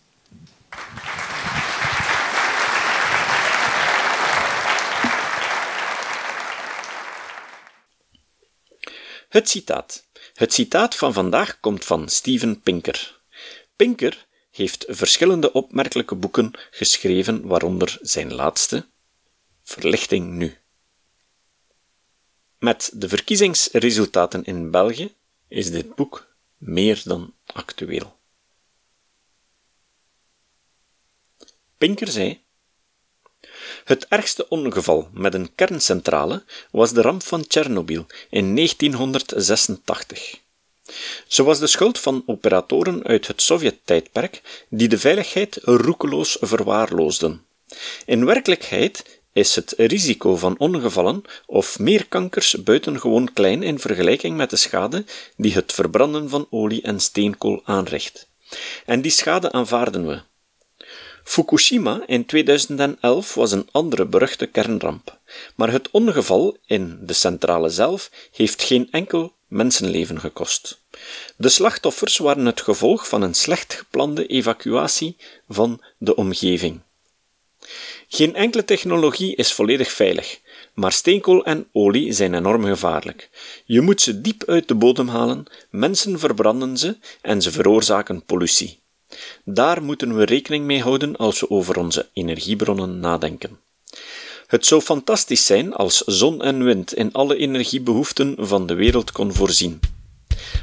Het 9.30 9.50
citaat. 9.50 10.08
Het 10.34 10.54
citaat 10.54 10.96
van 10.96 11.14
vandaag 11.14 11.60
komt 11.60 11.86
van 11.86 12.10
Steven 12.10 12.62
Pinker. 12.62 13.22
Pinker 13.76 14.28
heeft 14.52 14.86
verschillende 14.88 15.52
opmerkelijke 15.52 16.16
boeken 16.16 16.52
geschreven, 16.72 17.48
waaronder 17.48 17.98
zijn 18.02 18.34
laatste, 18.34 18.86
Verlichting 19.70 20.32
nu. 20.32 20.58
Met 22.60 22.92
de 22.94 23.10
verkiezingsresultaten 23.10 24.44
in 24.44 24.72
België 24.72 25.16
is 25.48 25.72
dit 25.72 25.96
boek 25.96 26.28
meer 26.58 27.02
dan 27.04 27.34
actueel. 27.46 28.20
Pinker 31.78 32.08
zei: 32.08 32.44
het 33.84 34.06
ergste 34.08 34.50
ongeval 34.50 35.10
met 35.14 35.34
een 35.34 35.50
kerncentrale 35.56 36.44
was 36.72 36.94
de 36.94 37.02
ramp 37.02 37.24
van 37.24 37.48
Tsjernobyl 37.48 38.06
in 38.30 38.56
1986. 38.56 40.40
Ze 41.28 41.44
was 41.44 41.60
de 41.60 41.68
schuld 41.68 42.00
van 42.00 42.24
operatoren 42.26 43.04
uit 43.04 43.28
het 43.28 43.42
Sovjet-tijdperk 43.42 44.66
die 44.70 44.88
de 44.88 44.98
veiligheid 44.98 45.60
roekeloos 45.64 46.38
verwaarloosden. 46.40 47.46
In 48.06 48.26
werkelijkheid 48.26 49.22
is 49.34 49.56
het 49.56 49.74
risico 49.78 50.36
van 50.36 50.56
ongevallen 50.58 51.22
of 51.46 51.80
meer 51.80 52.08
kankers 52.08 52.64
buitengewoon 52.64 53.34
klein 53.34 53.64
in 53.64 53.80
vergelijking 53.80 54.38
met 54.38 54.50
de 54.50 54.56
schade 54.56 55.06
die 55.38 55.54
het 55.54 55.74
verbranden 55.74 56.30
van 56.30 56.48
olie 56.50 56.82
en 56.82 57.00
steenkool 57.00 57.62
aanricht. 57.64 58.28
En 58.86 59.02
die 59.02 59.12
schade 59.12 59.52
aanvaarden 59.52 60.08
we, 60.08 60.22
Fukushima 61.30 62.04
in 62.06 62.26
2011 62.26 63.34
was 63.34 63.52
een 63.52 63.68
andere 63.72 64.06
beruchte 64.06 64.46
kernramp, 64.46 65.20
maar 65.56 65.72
het 65.72 65.92
ongeval 65.92 66.58
in 66.66 67.00
de 67.02 67.14
centrale 67.14 67.70
zelf 67.70 68.12
heeft 68.32 68.64
geen 68.64 68.88
enkel 68.92 69.34
mensenleven 69.48 70.20
gekost. 70.20 70.82
De 71.38 71.50
slachtoffers 71.50 72.18
waren 72.18 72.46
het 72.46 72.62
gevolg 72.62 73.08
van 73.08 73.22
een 73.22 73.34
slecht 73.34 73.74
geplande 73.74 74.28
evacuatie 74.28 75.18
van 75.50 75.84
de 75.98 76.16
omgeving. 76.16 76.82
Geen 78.08 78.36
enkele 78.36 78.66
technologie 78.66 79.36
is 79.36 79.54
volledig 79.54 79.92
veilig, 79.92 80.40
maar 80.74 80.92
steenkool 80.92 81.46
en 81.46 81.68
olie 81.72 82.12
zijn 82.12 82.34
enorm 82.34 82.64
gevaarlijk. 82.64 83.30
Je 83.66 83.82
moet 83.82 84.02
ze 84.02 84.22
diep 84.22 84.44
uit 84.48 84.68
de 84.68 84.76
bodem 84.76 85.08
halen, 85.08 85.46
mensen 85.70 86.20
verbranden 86.20 86.78
ze 86.78 86.98
en 87.22 87.42
ze 87.42 87.52
veroorzaken 87.52 88.24
pollutie. 88.26 88.80
Daar 89.46 89.84
moeten 89.84 90.16
we 90.16 90.26
rekening 90.26 90.66
mee 90.66 90.82
houden 90.82 91.16
als 91.16 91.40
we 91.40 91.50
over 91.50 91.78
onze 91.78 92.08
energiebronnen 92.14 93.00
nadenken. 93.00 93.60
Het 94.48 94.66
zou 94.66 94.82
fantastisch 94.82 95.46
zijn 95.46 95.74
als 95.74 95.98
zon 95.98 96.42
en 96.42 96.64
wind 96.64 96.94
in 96.94 97.14
alle 97.14 97.38
energiebehoeften 97.38 98.36
van 98.38 98.68
de 98.68 98.74
wereld 98.74 99.12
kon 99.12 99.34
voorzien. 99.34 99.80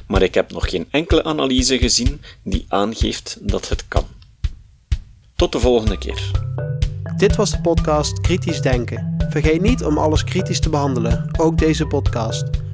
Maar 0.07 0.23
ik 0.23 0.35
heb 0.35 0.53
nog 0.53 0.71
geen 0.71 0.87
enkele 0.91 1.25
analyse 1.25 1.79
gezien 1.79 2.21
die 2.43 2.65
aangeeft 2.69 3.39
dat 3.41 3.69
het 3.69 3.89
kan. 3.89 4.07
Tot 5.37 5.53
de 5.53 5.61
volgende 5.61 5.99
keer. 5.99 6.31
Dit 7.17 7.37
was 7.37 7.51
de 7.51 7.61
podcast 7.61 8.21
Kritisch 8.21 8.61
Denken. 8.61 9.17
Vergeet 9.31 9.61
niet 9.61 9.85
om 9.85 9.99
alles 9.99 10.25
kritisch 10.25 10.61
te 10.61 10.69
behandelen, 10.69 11.29
ook 11.39 11.59
deze 11.59 11.87
podcast. 11.87 12.45